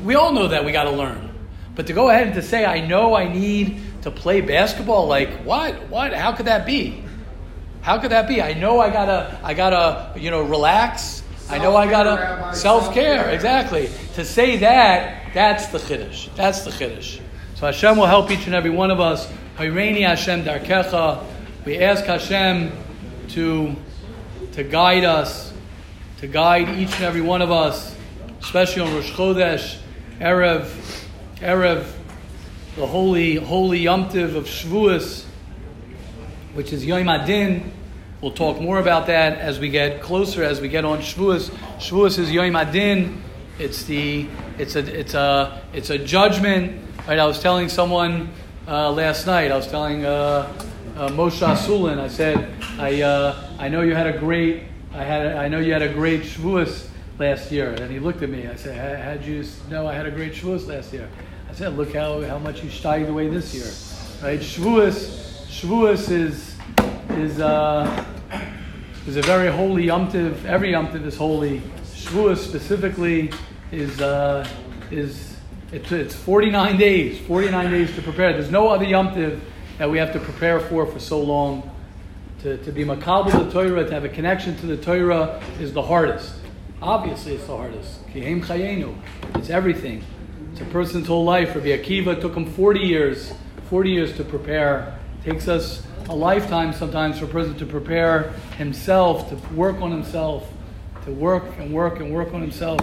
[0.00, 1.30] We all know that we got to learn.
[1.74, 5.30] But to go ahead and to say, I know I need to play basketball, like
[5.44, 5.88] what?
[5.88, 6.12] What?
[6.12, 7.02] How could that be?
[7.80, 8.42] How could that be?
[8.42, 11.22] I know I gotta, I gotta, you know, relax.
[11.48, 13.16] I know I gotta self care.
[13.16, 13.34] self-care.
[13.34, 13.90] Exactly.
[14.14, 16.34] To say that, that's the chiddush.
[16.36, 17.20] That's the chiddush.
[17.54, 19.30] So Hashem will help each and every one of us.
[19.62, 21.24] Hayreini Hashem darkecha.
[21.64, 22.72] We ask Hashem
[23.28, 23.76] to
[24.54, 25.52] to guide us,
[26.18, 27.96] to guide each and every one of us,
[28.40, 29.78] especially on Rosh Chodesh,
[30.18, 30.64] Erev,
[31.36, 31.86] Erev,
[32.74, 35.26] the holy holy Yom Tiv of Shavuos,
[36.54, 37.70] which is Yom HaDin.
[38.20, 41.50] We'll talk more about that as we get closer, as we get on Shavuos.
[41.78, 43.16] Shavuos is Yom HaDin.
[43.60, 44.26] It's the
[44.58, 46.80] it's a it's a it's a judgment.
[47.06, 47.20] Right?
[47.20, 48.30] I was telling someone
[48.66, 49.50] uh, last night.
[49.50, 50.52] I was telling uh,
[50.96, 51.98] uh, Moshe Asulin.
[51.98, 55.72] I said I uh, I know you had a great I had I know you
[55.72, 56.88] had a great Shavuos
[57.18, 57.70] last year.
[57.72, 58.46] And he looked at me.
[58.46, 61.08] I said, "How- How'd you know I had a great Shavuos last year?
[61.48, 64.26] I said, Look how, how much you steiged away this year.
[64.26, 64.40] Right?
[64.40, 66.54] Shavuos, Shavuos is
[67.18, 68.04] is uh,
[69.06, 70.46] is a very holy Yom Tiv.
[70.46, 71.60] Every Yom Tiv is holy.
[71.94, 73.30] Shavuos specifically
[73.70, 74.46] is uh,
[74.90, 75.36] is
[75.72, 77.18] it's, it's 49 days.
[77.20, 78.34] 49 days to prepare.
[78.34, 79.42] There's no other Yom Tiv
[79.78, 81.70] that we have to prepare for for so long.
[82.42, 85.82] To, to be makabel the Torah, to have a connection to the Torah is the
[85.82, 86.34] hardest.
[86.82, 88.06] Obviously, it's the hardest.
[88.08, 88.96] Kihem chayenu.
[89.36, 90.04] It's everything.
[90.50, 91.54] It's a person's whole life.
[91.54, 93.32] Rabbi Akiva took him 40 years,
[93.70, 94.98] 40 years to prepare.
[95.24, 100.52] takes us a lifetime sometimes for a person to prepare himself, to work on himself,
[101.04, 102.80] to work and work and work on himself,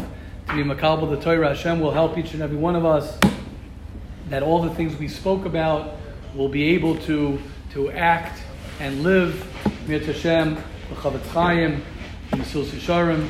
[0.50, 1.50] to be makabel the Torah.
[1.50, 3.20] Hashem will help each and every one of us
[4.30, 5.96] that all the things we spoke about
[6.34, 7.40] will be able to,
[7.74, 8.42] to act
[8.80, 9.46] and live
[9.88, 10.58] Mir Hashem,
[10.96, 11.84] Chafetz Chaim,
[12.32, 13.30] Mesilas Yesharim,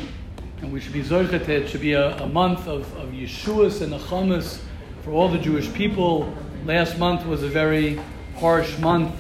[0.62, 1.48] and we should be Zorchet.
[1.50, 4.62] It should be a, a month of, of Yeshuas and Achamas
[5.04, 6.34] for all the Jewish people.
[6.66, 8.00] Last month was a very
[8.38, 9.14] harsh month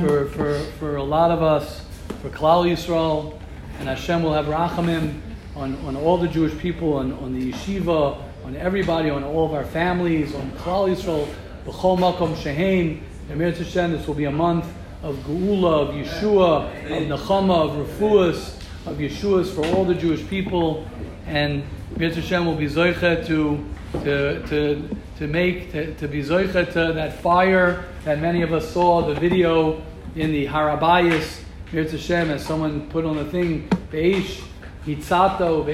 [0.00, 1.84] for, for, for a lot of us,
[2.22, 3.36] for Klal Yisrael,
[3.80, 5.22] and Hashem will have rachamim
[5.58, 9.52] on, on all the Jewish people, on, on the yeshiva, on everybody, on all of
[9.52, 11.28] our families, on Klal Yisrael,
[11.66, 13.00] b'chol makom shehein.
[13.30, 14.66] Emir Hashem, this will be a month
[15.02, 18.54] of Geula, of Yeshua, of Nechama, of Refuas,
[18.86, 20.88] of Yeshuas for all the Jewish people,
[21.26, 21.64] and
[21.96, 26.92] Emir Hashem will be zoichet to to, to, to make, to, to be zoichet to
[26.92, 29.82] that fire that many of us saw, the video
[30.14, 31.42] in the Har HaBayis,
[31.72, 34.42] Mirz Hashem, as someone put on the thing, Beish,
[34.86, 35.64] Hitzato,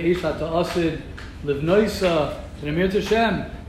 [0.60, 1.02] Asid,
[1.44, 2.40] Livnoisa,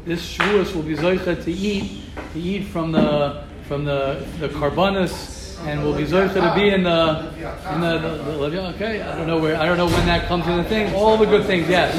[0.06, 5.60] this Shavuos will be zoichet to eat, to eat from the, from the, the Karbanis,
[5.66, 7.34] and will be zoichet to be in the,
[7.74, 10.46] in the, the, the, okay, I don't know where, I don't know when that comes
[10.48, 11.96] in the thing, all the good things, yes.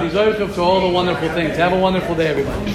[0.00, 1.56] Be to all the wonderful things.
[1.56, 2.70] Have a wonderful day, everybody.